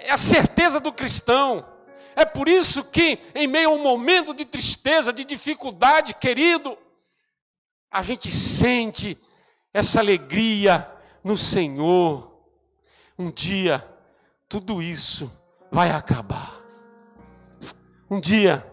É 0.04 0.10
a 0.10 0.16
certeza 0.16 0.80
do 0.80 0.92
cristão. 0.92 1.68
É 2.14 2.24
por 2.24 2.48
isso 2.48 2.84
que, 2.84 3.18
em 3.34 3.46
meio 3.46 3.70
a 3.70 3.72
um 3.72 3.82
momento 3.82 4.34
de 4.34 4.44
tristeza, 4.44 5.12
de 5.12 5.24
dificuldade, 5.24 6.14
querido, 6.14 6.76
a 7.90 8.02
gente 8.02 8.30
sente 8.30 9.18
essa 9.72 10.00
alegria 10.00 10.91
no 11.22 11.36
Senhor, 11.36 12.32
um 13.18 13.30
dia 13.30 13.88
tudo 14.52 14.82
isso 14.82 15.32
vai 15.70 15.90
acabar. 15.90 16.60
Um 18.10 18.20
dia, 18.20 18.70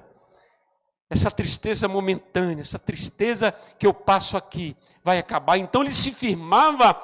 essa 1.10 1.32
tristeza 1.32 1.88
momentânea, 1.88 2.60
essa 2.60 2.78
tristeza 2.78 3.54
que 3.78 3.88
eu 3.88 3.94
passo 3.94 4.36
aqui, 4.36 4.76
vai 5.02 5.20
acabar. 5.20 5.58
Então 5.58 5.82
ele 5.82 5.92
se 5.92 6.12
firmava 6.12 7.02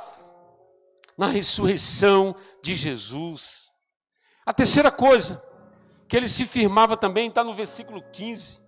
na 1.17 1.27
ressurreição 1.27 2.35
de 2.61 2.75
Jesus. 2.75 3.71
A 4.45 4.53
terceira 4.53 4.91
coisa 4.91 5.41
que 6.09 6.17
ele 6.17 6.27
se 6.27 6.45
firmava 6.45 6.97
também 6.97 7.29
está 7.29 7.41
no 7.41 7.53
versículo 7.53 8.03
15. 8.11 8.61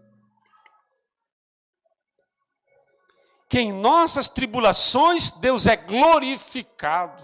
Que 3.50 3.60
em 3.60 3.72
nossas 3.72 4.28
tribulações 4.28 5.32
Deus 5.32 5.68
é 5.68 5.76
glorificado. 5.76 7.24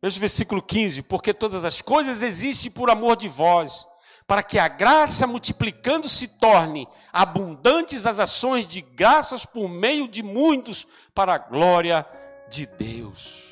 Veja 0.00 0.16
o 0.16 0.20
versículo 0.20 0.62
15: 0.62 1.02
Porque 1.02 1.34
todas 1.34 1.64
as 1.64 1.82
coisas 1.82 2.22
existem 2.22 2.70
por 2.70 2.90
amor 2.90 3.16
de 3.16 3.28
vós, 3.28 3.86
para 4.26 4.42
que 4.42 4.58
a 4.58 4.68
graça 4.68 5.26
multiplicando 5.26 6.08
se 6.08 6.38
torne 6.38 6.86
abundantes 7.12 8.06
as 8.06 8.20
ações 8.20 8.66
de 8.66 8.80
graças 8.80 9.44
por 9.44 9.68
meio 9.68 10.06
de 10.06 10.22
muitos, 10.22 10.86
para 11.14 11.34
a 11.34 11.38
glória 11.38 12.06
de 12.48 12.66
Deus. 12.66 13.44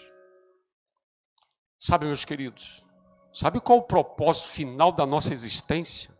Sabe, 1.80 2.06
meus 2.06 2.24
queridos, 2.24 2.84
sabe 3.32 3.60
qual 3.60 3.78
o 3.78 3.82
propósito 3.82 4.48
final 4.48 4.92
da 4.92 5.06
nossa 5.06 5.32
existência? 5.32 6.10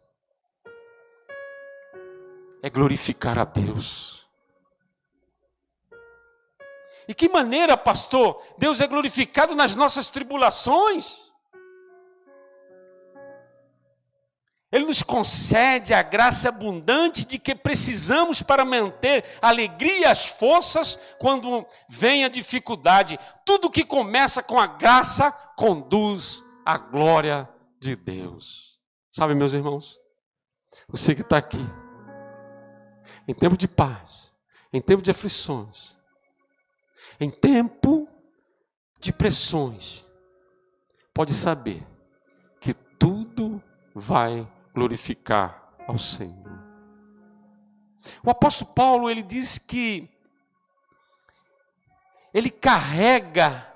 É 2.63 2.71
glorificar 2.71 3.39
a 3.39 3.45
Deus. 3.45 4.26
E 7.09 7.15
que 7.15 7.29
maneira, 7.29 7.77
pastor, 7.77 8.43
Deus 8.59 8.81
é 8.81 8.87
glorificado 8.87 9.55
nas 9.55 9.75
nossas 9.75 10.09
tribulações? 10.09 11.27
Ele 14.73 14.85
nos 14.85 15.03
concede 15.03 15.95
a 15.95 16.03
graça 16.03 16.49
abundante 16.49 17.25
de 17.25 17.39
que 17.39 17.55
precisamos 17.55 18.43
para 18.43 18.65
manter 18.65 19.25
a 19.41 19.49
alegria 19.49 20.01
e 20.01 20.05
as 20.05 20.27
forças 20.27 20.99
quando 21.19 21.65
vem 21.89 22.25
a 22.25 22.29
dificuldade. 22.29 23.19
Tudo 23.45 23.71
que 23.71 23.85
começa 23.85 24.43
com 24.43 24.59
a 24.59 24.67
graça 24.67 25.31
conduz 25.57 26.43
à 26.65 26.77
glória 26.77 27.49
de 27.81 27.95
Deus. 27.95 28.79
Sabe, 29.13 29.35
meus 29.35 29.55
irmãos? 29.55 29.99
Você 30.89 31.15
que 31.15 31.23
está 31.23 31.39
aqui, 31.39 31.65
em 33.27 33.33
tempo 33.33 33.57
de 33.57 33.69
paz, 33.69 34.33
em 34.73 34.81
tempo 34.81 35.01
de 35.01 35.11
aflições, 35.11 35.96
em 37.21 37.31
tempo 37.31 38.09
de 39.01 39.13
pressões, 39.13 40.05
pode 41.15 41.33
saber 41.33 41.87
que 42.61 42.75
tudo 42.75 43.63
vai 43.95 44.47
glorificar 44.75 45.73
ao 45.87 45.97
Senhor. 45.97 46.47
O 48.23 48.31
apóstolo 48.31 48.73
Paulo, 48.73 49.11
ele 49.11 49.23
diz 49.23 49.59
que 49.59 50.09
ele 52.33 52.51
carrega, 52.51 53.67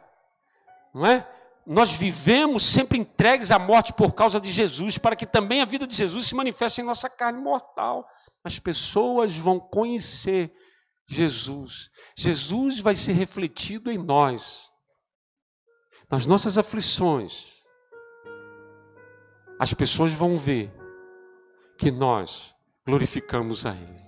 não 0.93 1.07
é? 1.07 1.27
Nós 1.67 1.93
vivemos 1.93 2.65
sempre 2.65 2.99
entregues 2.99 3.51
à 3.51 3.59
morte 3.59 3.93
por 3.93 4.13
causa 4.13 4.41
de 4.41 4.51
Jesus, 4.51 4.99
para 4.99 5.15
que 5.15 5.25
também 5.25 5.63
a 5.63 5.65
vida 5.65 5.87
de 5.87 5.95
Jesus 5.95 6.27
se 6.27 6.35
manifeste 6.35 6.81
em 6.81 6.85
nossa 6.85 7.09
carne 7.09 7.41
mortal. 7.41 8.09
As 8.43 8.59
pessoas 8.59 9.37
vão 9.37 9.61
conhecer 9.61 10.53
Jesus. 11.11 11.91
Jesus 12.15 12.79
vai 12.79 12.95
ser 12.95 13.15
refletido 13.15 13.91
em 13.91 13.99
nós. 13.99 14.71
Nas 16.09 16.25
nossas 16.25 16.57
aflições, 16.57 17.65
as 19.59 19.75
pessoas 19.75 20.13
vão 20.13 20.35
ver 20.35 20.73
que 21.77 21.91
nós 21.91 22.55
glorificamos 22.87 23.67
a 23.67 23.75
Ele. 23.75 24.01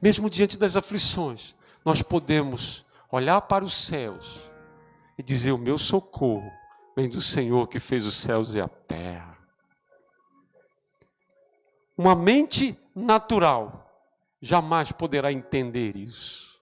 Mesmo 0.00 0.28
diante 0.28 0.58
das 0.58 0.76
aflições, 0.76 1.54
nós 1.84 2.02
podemos 2.02 2.84
olhar 3.10 3.40
para 3.42 3.64
os 3.64 3.74
céus 3.74 4.40
e 5.18 5.22
dizer: 5.22 5.52
O 5.52 5.58
meu 5.58 5.78
socorro 5.78 6.50
vem 6.94 7.08
do 7.08 7.22
Senhor 7.22 7.66
que 7.66 7.80
fez 7.80 8.04
os 8.04 8.14
céus 8.14 8.54
e 8.54 8.60
a 8.60 8.68
terra. 8.68 9.38
Uma 11.96 12.14
mente 12.14 12.78
natural 12.94 13.83
jamais 14.44 14.92
poderá 14.92 15.32
entender 15.32 15.96
isso. 15.96 16.60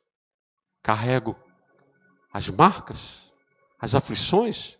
Carrego 0.80 1.36
as 2.32 2.48
marcas, 2.48 3.32
as 3.78 3.94
aflições, 3.94 4.78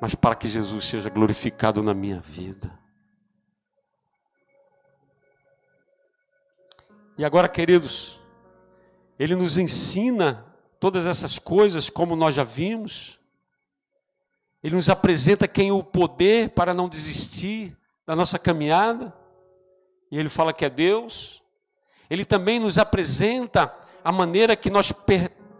mas 0.00 0.14
para 0.14 0.34
que 0.34 0.48
Jesus 0.48 0.86
seja 0.86 1.10
glorificado 1.10 1.82
na 1.82 1.92
minha 1.92 2.18
vida. 2.18 2.76
E 7.18 7.24
agora, 7.24 7.48
queridos, 7.48 8.18
ele 9.18 9.34
nos 9.34 9.58
ensina 9.58 10.44
todas 10.80 11.06
essas 11.06 11.38
coisas, 11.38 11.90
como 11.90 12.16
nós 12.16 12.34
já 12.34 12.44
vimos. 12.44 13.20
Ele 14.62 14.74
nos 14.74 14.88
apresenta 14.88 15.46
quem 15.46 15.68
é 15.68 15.72
o 15.72 15.84
poder 15.84 16.50
para 16.50 16.72
não 16.72 16.88
desistir 16.88 17.76
da 18.06 18.16
nossa 18.16 18.38
caminhada. 18.38 19.14
E 20.10 20.18
ele 20.18 20.28
fala 20.28 20.52
que 20.52 20.64
é 20.64 20.70
Deus. 20.70 21.42
Ele 22.08 22.24
também 22.24 22.60
nos 22.60 22.78
apresenta 22.78 23.74
a 24.04 24.12
maneira 24.12 24.56
que 24.56 24.70
nós 24.70 24.92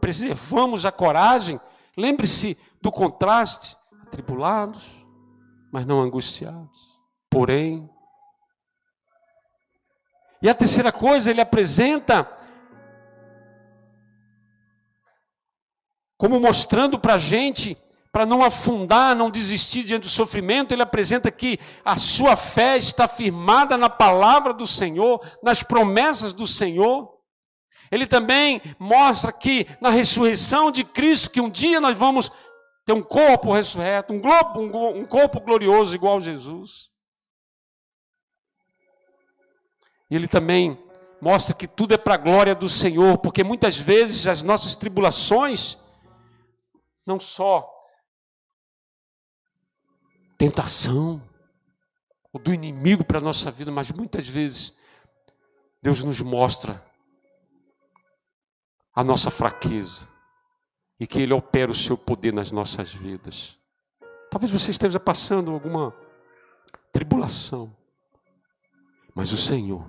preservamos 0.00 0.86
a 0.86 0.92
coragem. 0.92 1.60
Lembre-se 1.96 2.56
do 2.80 2.92
contraste: 2.92 3.76
atribulados, 4.02 5.06
mas 5.72 5.84
não 5.84 6.00
angustiados. 6.00 6.96
Porém, 7.28 7.90
e 10.40 10.48
a 10.48 10.54
terceira 10.54 10.92
coisa, 10.92 11.30
ele 11.30 11.40
apresenta 11.40 12.30
como 16.16 16.40
mostrando 16.40 16.98
para 16.98 17.14
a 17.14 17.18
gente, 17.18 17.76
para 18.16 18.24
não 18.24 18.42
afundar, 18.42 19.14
não 19.14 19.30
desistir 19.30 19.84
diante 19.84 20.04
do 20.04 20.08
sofrimento, 20.08 20.72
ele 20.72 20.80
apresenta 20.80 21.30
que 21.30 21.58
a 21.84 21.98
sua 21.98 22.34
fé 22.34 22.74
está 22.78 23.06
firmada 23.06 23.76
na 23.76 23.90
palavra 23.90 24.54
do 24.54 24.66
Senhor, 24.66 25.20
nas 25.42 25.62
promessas 25.62 26.32
do 26.32 26.46
Senhor. 26.46 27.14
Ele 27.92 28.06
também 28.06 28.62
mostra 28.78 29.30
que 29.30 29.66
na 29.82 29.90
ressurreição 29.90 30.70
de 30.70 30.82
Cristo, 30.82 31.28
que 31.28 31.42
um 31.42 31.50
dia 31.50 31.78
nós 31.78 31.94
vamos 31.98 32.32
ter 32.86 32.94
um 32.94 33.02
corpo 33.02 33.52
ressurreto, 33.52 34.14
um, 34.14 34.18
globo, 34.18 34.60
um, 34.60 35.00
um 35.00 35.04
corpo 35.04 35.38
glorioso 35.38 35.94
igual 35.94 36.16
a 36.16 36.20
Jesus. 36.20 36.90
Ele 40.10 40.26
também 40.26 40.82
mostra 41.20 41.54
que 41.54 41.68
tudo 41.68 41.92
é 41.92 41.98
para 41.98 42.14
a 42.14 42.16
glória 42.16 42.54
do 42.54 42.66
Senhor, 42.66 43.18
porque 43.18 43.44
muitas 43.44 43.78
vezes 43.78 44.26
as 44.26 44.40
nossas 44.40 44.74
tribulações, 44.74 45.76
não 47.06 47.20
só 47.20 47.75
tentação, 50.36 51.22
ou 52.32 52.40
do 52.40 52.52
inimigo 52.52 53.04
para 53.04 53.18
a 53.18 53.22
nossa 53.22 53.50
vida, 53.50 53.70
mas 53.70 53.90
muitas 53.90 54.28
vezes 54.28 54.76
Deus 55.82 56.02
nos 56.02 56.20
mostra 56.20 56.84
a 58.94 59.04
nossa 59.04 59.30
fraqueza 59.30 60.08
e 60.98 61.06
que 61.06 61.20
Ele 61.20 61.32
opera 61.32 61.70
o 61.70 61.74
seu 61.74 61.96
poder 61.96 62.32
nas 62.32 62.50
nossas 62.50 62.92
vidas. 62.92 63.58
Talvez 64.30 64.52
você 64.52 64.70
esteja 64.70 64.98
passando 64.98 65.50
alguma 65.50 65.94
tribulação, 66.92 67.74
mas 69.14 69.32
o 69.32 69.36
Senhor 69.36 69.86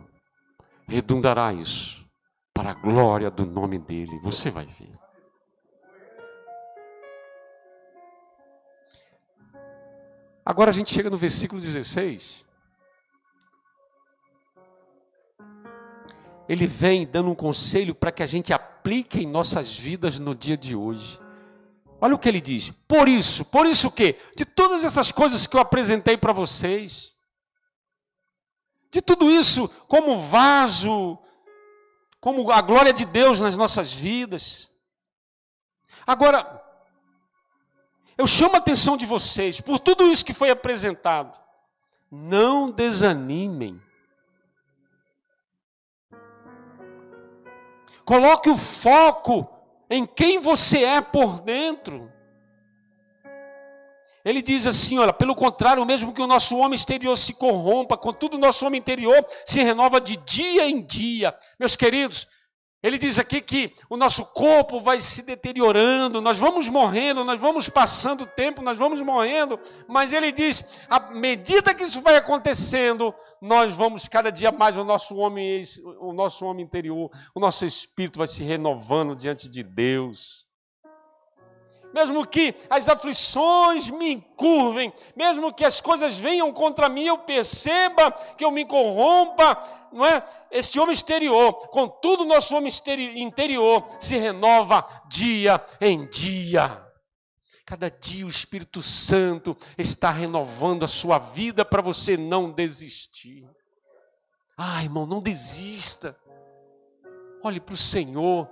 redundará 0.87 1.53
isso 1.53 2.05
para 2.53 2.71
a 2.71 2.73
glória 2.73 3.29
do 3.29 3.45
nome 3.45 3.77
dele. 3.77 4.19
Você 4.23 4.49
vai 4.49 4.65
ver. 4.65 5.06
Agora 10.49 10.71
a 10.71 10.73
gente 10.73 10.93
chega 10.93 11.09
no 11.09 11.17
versículo 11.17 11.59
16. 11.59 12.45
Ele 16.47 16.65
vem 16.65 17.05
dando 17.05 17.29
um 17.29 17.35
conselho 17.35 17.93
para 17.93 18.13
que 18.13 18.23
a 18.23 18.25
gente 18.25 18.53
aplique 18.53 19.19
em 19.19 19.27
nossas 19.27 19.77
vidas 19.77 20.19
no 20.19 20.33
dia 20.33 20.55
de 20.55 20.73
hoje. 20.73 21.19
Olha 21.99 22.15
o 22.15 22.17
que 22.17 22.29
ele 22.29 22.39
diz. 22.39 22.71
Por 22.87 23.09
isso, 23.09 23.43
por 23.43 23.65
isso 23.65 23.91
que 23.91 24.15
de 24.37 24.45
todas 24.45 24.85
essas 24.85 25.11
coisas 25.11 25.45
que 25.45 25.57
eu 25.57 25.59
apresentei 25.59 26.15
para 26.15 26.31
vocês, 26.31 27.13
de 28.89 29.01
tudo 29.01 29.29
isso 29.29 29.67
como 29.85 30.15
vaso, 30.15 31.19
como 32.21 32.49
a 32.53 32.61
glória 32.61 32.93
de 32.93 33.03
Deus 33.03 33.41
nas 33.41 33.57
nossas 33.57 33.93
vidas. 33.93 34.71
Agora, 36.05 36.65
eu 38.17 38.25
chamo 38.25 38.55
a 38.55 38.57
atenção 38.57 38.97
de 38.97 39.05
vocês 39.05 39.61
por 39.61 39.79
tudo 39.79 40.05
isso 40.11 40.25
que 40.25 40.33
foi 40.33 40.49
apresentado. 40.49 41.37
Não 42.09 42.71
desanimem. 42.71 43.81
Coloque 48.03 48.49
o 48.49 48.55
foco 48.55 49.47
em 49.89 50.05
quem 50.05 50.39
você 50.39 50.83
é 50.83 51.01
por 51.01 51.41
dentro. 51.41 52.11
Ele 54.23 54.41
diz 54.41 54.65
assim: 54.65 54.97
olha, 54.97 55.13
pelo 55.13 55.35
contrário, 55.35 55.85
mesmo 55.85 56.13
que 56.13 56.21
o 56.21 56.27
nosso 56.27 56.57
homem 56.57 56.75
exterior 56.75 57.15
se 57.15 57.33
corrompa, 57.33 57.97
contudo 57.97 58.35
o 58.35 58.39
nosso 58.39 58.65
homem 58.65 58.79
interior 58.79 59.25
se 59.45 59.61
renova 59.61 60.01
de 60.01 60.17
dia 60.17 60.67
em 60.67 60.81
dia. 60.81 61.35
Meus 61.59 61.75
queridos, 61.75 62.27
ele 62.87 62.97
diz 62.97 63.19
aqui 63.19 63.41
que 63.41 63.73
o 63.89 63.97
nosso 63.97 64.25
corpo 64.25 64.79
vai 64.79 64.99
se 64.99 65.21
deteriorando, 65.21 66.21
nós 66.21 66.37
vamos 66.37 66.69
morrendo, 66.69 67.23
nós 67.23 67.39
vamos 67.39 67.69
passando 67.69 68.23
o 68.23 68.27
tempo, 68.27 68.61
nós 68.61 68.77
vamos 68.77 69.01
morrendo, 69.01 69.59
mas 69.87 70.13
ele 70.13 70.31
diz: 70.31 70.63
à 70.89 71.11
medida 71.11 71.73
que 71.73 71.83
isso 71.83 72.01
vai 72.01 72.15
acontecendo, 72.15 73.13
nós 73.41 73.73
vamos 73.73 74.07
cada 74.07 74.31
dia 74.31 74.51
mais 74.51 74.77
o 74.77 74.83
nosso 74.83 75.17
homem, 75.17 75.63
o 75.99 76.13
nosso 76.13 76.45
homem 76.45 76.63
interior, 76.65 77.11
o 77.35 77.39
nosso 77.39 77.65
espírito 77.65 78.19
vai 78.19 78.27
se 78.27 78.43
renovando 78.43 79.15
diante 79.15 79.49
de 79.49 79.61
Deus 79.63 80.46
mesmo 81.93 82.25
que 82.25 82.53
as 82.69 82.87
aflições 82.89 83.89
me 83.89 84.13
encurvem, 84.13 84.93
mesmo 85.15 85.53
que 85.53 85.65
as 85.65 85.81
coisas 85.81 86.17
venham 86.17 86.51
contra 86.51 86.89
mim, 86.89 87.05
eu 87.05 87.17
perceba 87.17 88.11
que 88.37 88.43
eu 88.43 88.51
me 88.51 88.65
corrompa, 88.65 89.57
não 89.91 90.05
é? 90.05 90.23
Este 90.51 90.79
homem 90.79 90.93
exterior, 90.93 91.53
contudo, 91.69 92.25
nosso 92.25 92.55
homem 92.55 92.71
interior 93.15 93.87
se 93.99 94.17
renova 94.17 94.85
dia 95.07 95.63
em 95.81 96.07
dia. 96.07 96.83
Cada 97.65 97.89
dia 97.89 98.25
o 98.25 98.29
Espírito 98.29 98.81
Santo 98.81 99.57
está 99.77 100.09
renovando 100.09 100.83
a 100.83 100.87
sua 100.87 101.19
vida 101.19 101.65
para 101.65 101.81
você 101.81 102.15
não 102.15 102.49
desistir. 102.49 103.45
Ah, 104.57 104.81
irmão, 104.81 105.05
não 105.05 105.21
desista. 105.21 106.17
Olhe 107.43 107.59
para 107.59 107.73
o 107.73 107.77
Senhor. 107.77 108.49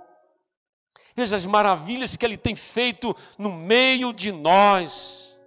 Veja 1.16 1.34
as 1.34 1.46
maravilhas 1.46 2.14
que 2.14 2.26
Ele 2.26 2.36
tem 2.36 2.54
feito 2.54 3.16
no 3.38 3.50
meio 3.50 4.12
de 4.12 4.30
nós. 4.30 5.40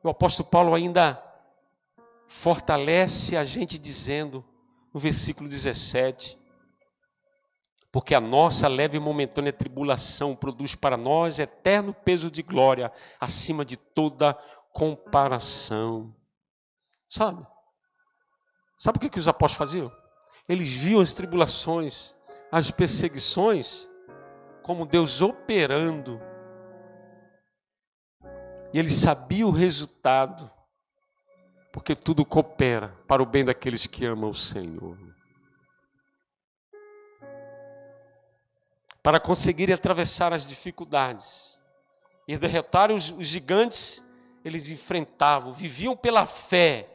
O 0.00 0.08
apóstolo 0.08 0.48
Paulo 0.48 0.74
ainda 0.76 1.20
fortalece 2.28 3.36
a 3.36 3.42
gente 3.42 3.78
dizendo, 3.78 4.44
no 4.94 5.00
versículo 5.00 5.48
17: 5.48 6.38
Porque 7.90 8.14
a 8.14 8.20
nossa 8.20 8.68
leve 8.68 8.96
e 8.96 9.00
momentânea 9.00 9.52
tribulação 9.52 10.36
produz 10.36 10.76
para 10.76 10.96
nós 10.96 11.40
eterno 11.40 11.92
peso 11.92 12.30
de 12.30 12.42
glória, 12.42 12.92
acima 13.18 13.64
de 13.64 13.76
toda 13.76 14.34
comparação. 14.72 16.14
Sabe? 17.08 17.44
Sabe 18.78 18.98
o 18.98 19.00
que, 19.00 19.10
que 19.10 19.18
os 19.18 19.26
apóstolos 19.26 19.70
faziam? 19.70 20.01
Eles 20.48 20.72
viam 20.72 21.00
as 21.00 21.14
tribulações, 21.14 22.14
as 22.50 22.70
perseguições, 22.70 23.88
como 24.62 24.86
Deus 24.86 25.20
operando. 25.20 26.20
E 28.72 28.78
eles 28.78 28.94
sabiam 28.94 29.48
o 29.48 29.52
resultado, 29.52 30.50
porque 31.72 31.94
tudo 31.94 32.24
coopera 32.24 32.88
para 33.06 33.22
o 33.22 33.26
bem 33.26 33.44
daqueles 33.44 33.86
que 33.86 34.04
amam 34.04 34.30
o 34.30 34.34
Senhor. 34.34 34.98
Para 39.02 39.18
conseguirem 39.18 39.74
atravessar 39.74 40.32
as 40.32 40.46
dificuldades 40.46 41.60
e 42.28 42.38
derrotar 42.38 42.92
os, 42.92 43.10
os 43.10 43.26
gigantes, 43.26 44.04
eles 44.44 44.68
enfrentavam, 44.68 45.52
viviam 45.52 45.96
pela 45.96 46.24
fé 46.24 46.91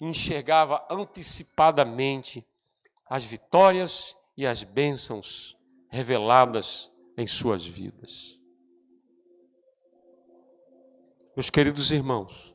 enxergava 0.00 0.84
antecipadamente 0.90 2.46
as 3.08 3.24
vitórias 3.24 4.16
e 4.36 4.46
as 4.46 4.62
bênçãos 4.62 5.56
reveladas 5.88 6.90
em 7.16 7.26
suas 7.26 7.64
vidas. 7.64 8.38
Meus 11.34 11.50
queridos 11.50 11.90
irmãos, 11.90 12.54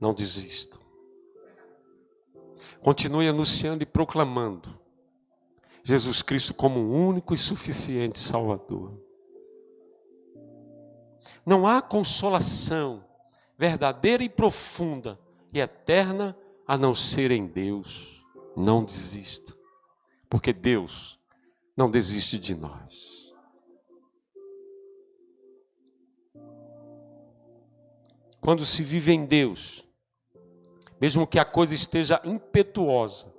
não 0.00 0.14
desistam. 0.14 0.80
Continue 2.80 3.28
anunciando 3.28 3.82
e 3.82 3.86
proclamando 3.86 4.80
Jesus 5.84 6.22
Cristo 6.22 6.54
como 6.54 6.80
o 6.80 6.92
único 6.92 7.34
e 7.34 7.38
suficiente 7.38 8.18
Salvador. 8.18 9.00
Não 11.44 11.66
há 11.66 11.80
consolação 11.82 13.04
verdadeira 13.56 14.22
e 14.22 14.28
profunda 14.28 15.18
e 15.52 15.60
eterna 15.60 16.36
a 16.66 16.78
não 16.78 16.94
ser 16.94 17.30
em 17.30 17.46
Deus. 17.46 18.24
Não 18.56 18.84
desista, 18.84 19.54
porque 20.28 20.52
Deus 20.52 21.18
não 21.76 21.90
desiste 21.90 22.38
de 22.38 22.54
nós. 22.54 23.32
Quando 28.40 28.66
se 28.66 28.82
vive 28.82 29.12
em 29.12 29.24
Deus, 29.24 29.88
mesmo 31.00 31.26
que 31.26 31.38
a 31.38 31.44
coisa 31.44 31.74
esteja 31.74 32.20
impetuosa, 32.24 33.32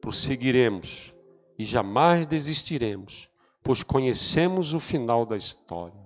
prosseguiremos 0.00 1.14
e 1.58 1.64
jamais 1.64 2.26
desistiremos, 2.26 3.28
pois 3.62 3.82
conhecemos 3.82 4.72
o 4.72 4.80
final 4.80 5.26
da 5.26 5.36
história. 5.36 6.00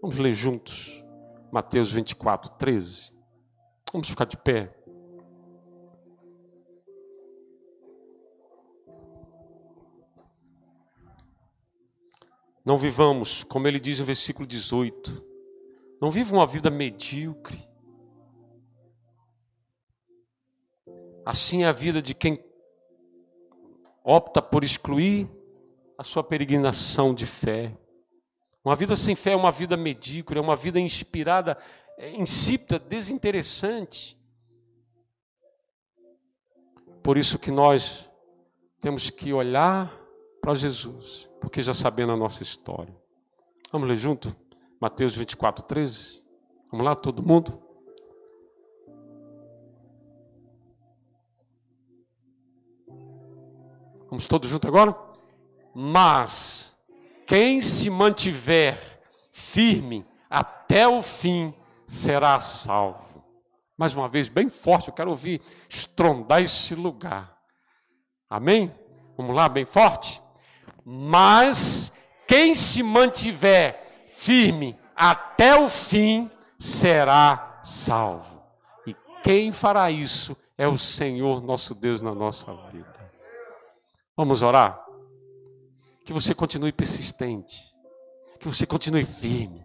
Vamos 0.00 0.16
ler 0.16 0.32
juntos 0.32 1.04
Mateus 1.52 1.92
24, 1.92 2.50
13. 2.58 3.13
Vamos 3.94 4.08
ficar 4.08 4.24
de 4.24 4.36
pé. 4.36 4.74
Não 12.66 12.76
vivamos, 12.76 13.44
como 13.44 13.68
ele 13.68 13.78
diz 13.78 14.00
no 14.00 14.04
versículo 14.04 14.48
18, 14.48 15.24
não 16.00 16.10
viva 16.10 16.34
uma 16.34 16.44
vida 16.44 16.70
medíocre. 16.70 17.56
Assim 21.24 21.62
é 21.62 21.68
a 21.68 21.72
vida 21.72 22.02
de 22.02 22.14
quem 22.14 22.44
opta 24.02 24.42
por 24.42 24.64
excluir 24.64 25.30
a 25.96 26.02
sua 26.02 26.24
peregrinação 26.24 27.14
de 27.14 27.26
fé. 27.26 27.78
Uma 28.64 28.74
vida 28.74 28.96
sem 28.96 29.14
fé 29.14 29.34
é 29.34 29.36
uma 29.36 29.52
vida 29.52 29.76
medíocre, 29.76 30.36
é 30.36 30.42
uma 30.42 30.56
vida 30.56 30.80
inspirada 30.80 31.56
insípida, 31.98 32.78
desinteressante. 32.78 34.18
Por 37.02 37.16
isso 37.18 37.38
que 37.38 37.50
nós 37.50 38.10
temos 38.80 39.10
que 39.10 39.32
olhar 39.32 39.94
para 40.40 40.54
Jesus, 40.54 41.30
porque 41.40 41.62
já 41.62 41.74
sabendo 41.74 42.12
a 42.12 42.16
nossa 42.16 42.42
história. 42.42 42.94
Vamos 43.70 43.88
ler 43.88 43.96
junto? 43.96 44.34
Mateus 44.80 45.16
24, 45.16 45.64
13. 45.64 46.24
Vamos 46.70 46.84
lá, 46.86 46.94
todo 46.94 47.22
mundo? 47.22 47.62
Vamos 54.08 54.26
todos 54.26 54.48
juntos 54.48 54.68
agora? 54.68 54.96
Mas 55.74 56.76
quem 57.26 57.60
se 57.60 57.90
mantiver 57.90 58.78
firme 59.32 60.06
até 60.30 60.86
o 60.86 61.02
fim, 61.02 61.52
será 61.86 62.38
salvo. 62.40 63.24
Mais 63.76 63.94
uma 63.96 64.08
vez, 64.08 64.28
bem 64.28 64.48
forte, 64.48 64.88
eu 64.88 64.94
quero 64.94 65.10
ouvir 65.10 65.40
estrondar 65.68 66.42
esse 66.42 66.74
lugar. 66.74 67.36
Amém? 68.30 68.72
Vamos 69.16 69.34
lá, 69.34 69.48
bem 69.48 69.64
forte? 69.64 70.22
Mas 70.84 71.92
quem 72.26 72.54
se 72.54 72.82
mantiver 72.82 74.06
firme 74.08 74.78
até 74.94 75.58
o 75.58 75.68
fim 75.68 76.30
será 76.58 77.60
salvo. 77.64 78.42
E 78.86 78.94
quem 79.22 79.50
fará 79.52 79.90
isso 79.90 80.36
é 80.56 80.68
o 80.68 80.78
Senhor 80.78 81.42
nosso 81.42 81.74
Deus 81.74 82.00
na 82.00 82.14
nossa 82.14 82.52
vida. 82.70 83.12
Vamos 84.16 84.42
orar? 84.42 84.84
Que 86.04 86.12
você 86.12 86.34
continue 86.34 86.72
persistente, 86.72 87.58
que 88.38 88.46
você 88.46 88.66
continue 88.66 89.04
firme, 89.04 89.63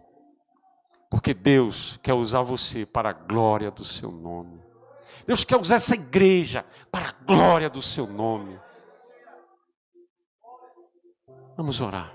porque 1.10 1.34
Deus 1.34 1.98
quer 2.00 2.14
usar 2.14 2.42
você 2.42 2.86
para 2.86 3.10
a 3.10 3.12
glória 3.12 3.68
do 3.68 3.84
seu 3.84 4.12
nome. 4.12 4.62
Deus 5.26 5.42
quer 5.42 5.56
usar 5.60 5.74
essa 5.74 5.94
igreja 5.94 6.64
para 6.90 7.08
a 7.08 7.12
glória 7.24 7.68
do 7.68 7.82
seu 7.82 8.06
nome. 8.06 8.58
Vamos 11.56 11.80
orar. 11.80 12.14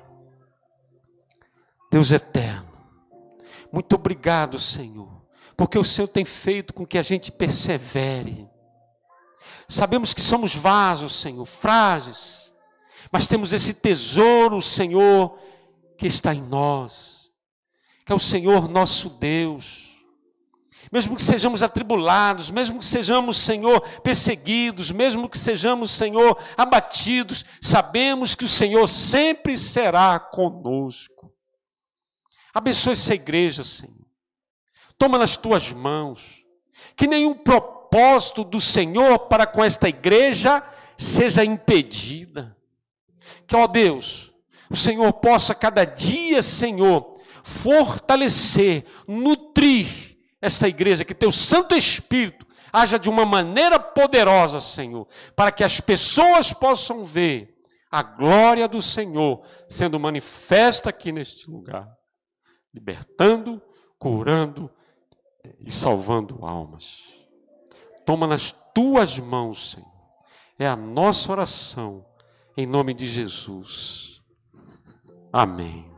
Deus 1.91 2.12
eterno, 2.12 2.74
muito 3.72 3.96
obrigado, 3.96 4.60
Senhor, 4.60 5.22
porque 5.56 5.78
o 5.78 5.84
Senhor 5.84 6.08
tem 6.08 6.26
feito 6.26 6.74
com 6.74 6.86
que 6.86 6.98
a 6.98 7.02
gente 7.02 7.32
persevere. 7.32 8.50
Sabemos 9.68 10.14
que 10.14 10.22
somos 10.22 10.56
vasos, 10.56 11.14
Senhor, 11.14 11.46
frágeis, 11.46 12.54
mas 13.12 13.28
temos 13.28 13.54
esse 13.54 13.74
tesouro, 13.74 14.62
Senhor, 14.62 15.38
que 15.98 16.08
está 16.08 16.34
em 16.34 16.41
nós 16.41 17.24
que 18.06 18.12
é 18.12 18.16
o 18.16 18.20
Senhor 18.20 18.70
nosso 18.70 19.10
Deus. 19.10 19.86
Mesmo 20.91 21.16
que 21.16 21.24
sejamos 21.24 21.64
atribulados, 21.64 22.51
mesmo 22.51 22.80
que 22.80 22.86
sejamos, 22.86 23.38
Senhor, 23.38 23.82
perseguidos, 24.01 24.91
mesmo 24.91 25.28
que 25.28 25.38
sejamos, 25.38 25.89
Senhor, 25.89 26.38
abatidos, 26.56 27.43
sabemos 27.60 28.36
que 28.36 28.45
o 28.45 28.47
Senhor 28.47 28.88
sempre 28.88 29.58
será 29.58 30.20
conosco. 30.20 31.34
Abençoe 32.53 32.93
essa 32.93 33.16
igreja, 33.16 33.64
Senhor. 33.64 34.06
Toma 34.97 35.18
nas 35.18 35.36
tuas 35.36 35.74
mãos. 35.74 36.45
Que 36.95 37.08
nenhum 37.08 37.34
propósito 37.34 38.43
do 38.43 38.62
Senhor 38.62 39.20
para 39.20 39.45
com 39.47 39.64
esta 39.64 39.89
igreja 39.89 40.64
seja 40.97 41.43
impedida. 41.43 42.56
Que, 43.47 43.56
ó 43.56 43.68
Deus, 43.68 44.32
o 44.70 44.78
Senhor 44.78 45.12
possa 45.14 45.53
cada 45.53 45.84
dia, 45.84 46.41
Senhor, 46.41 47.14
fortalecer, 47.46 48.84
nutrir 49.08 50.18
essa 50.41 50.68
igreja, 50.68 51.06
que 51.06 51.14
teu 51.14 51.32
Santo 51.32 51.76
Espírito 51.76 52.43
haja 52.74 52.98
de 52.98 53.08
uma 53.08 53.24
maneira 53.24 53.80
poderosa, 53.80 54.60
Senhor, 54.60 55.08
para 55.36 55.52
que 55.52 55.64
as 55.64 55.80
pessoas 55.80 56.52
possam 56.52 57.06
ver 57.06 57.56
a 57.91 58.02
glória 58.02 58.68
do 58.68 58.82
Senhor 58.82 59.46
sendo 59.70 60.00
manifesta 60.00 60.89
aqui 60.89 61.12
neste 61.12 61.48
lugar, 61.48 61.88
libertando, 62.74 63.62
curando 64.00 64.68
e 65.60 65.72
salvando 65.72 66.43
almas. 66.43 67.28
Toma 68.08 68.26
nas 68.26 68.52
tuas 68.74 69.20
mãos, 69.20 69.74
Senhor. 69.74 69.91
É 70.58 70.66
a 70.66 70.76
nossa 70.76 71.32
oração, 71.32 72.04
em 72.58 72.66
nome 72.66 72.96
de 72.96 73.06
Jesus. 73.06 74.20
Amém. 75.32 75.95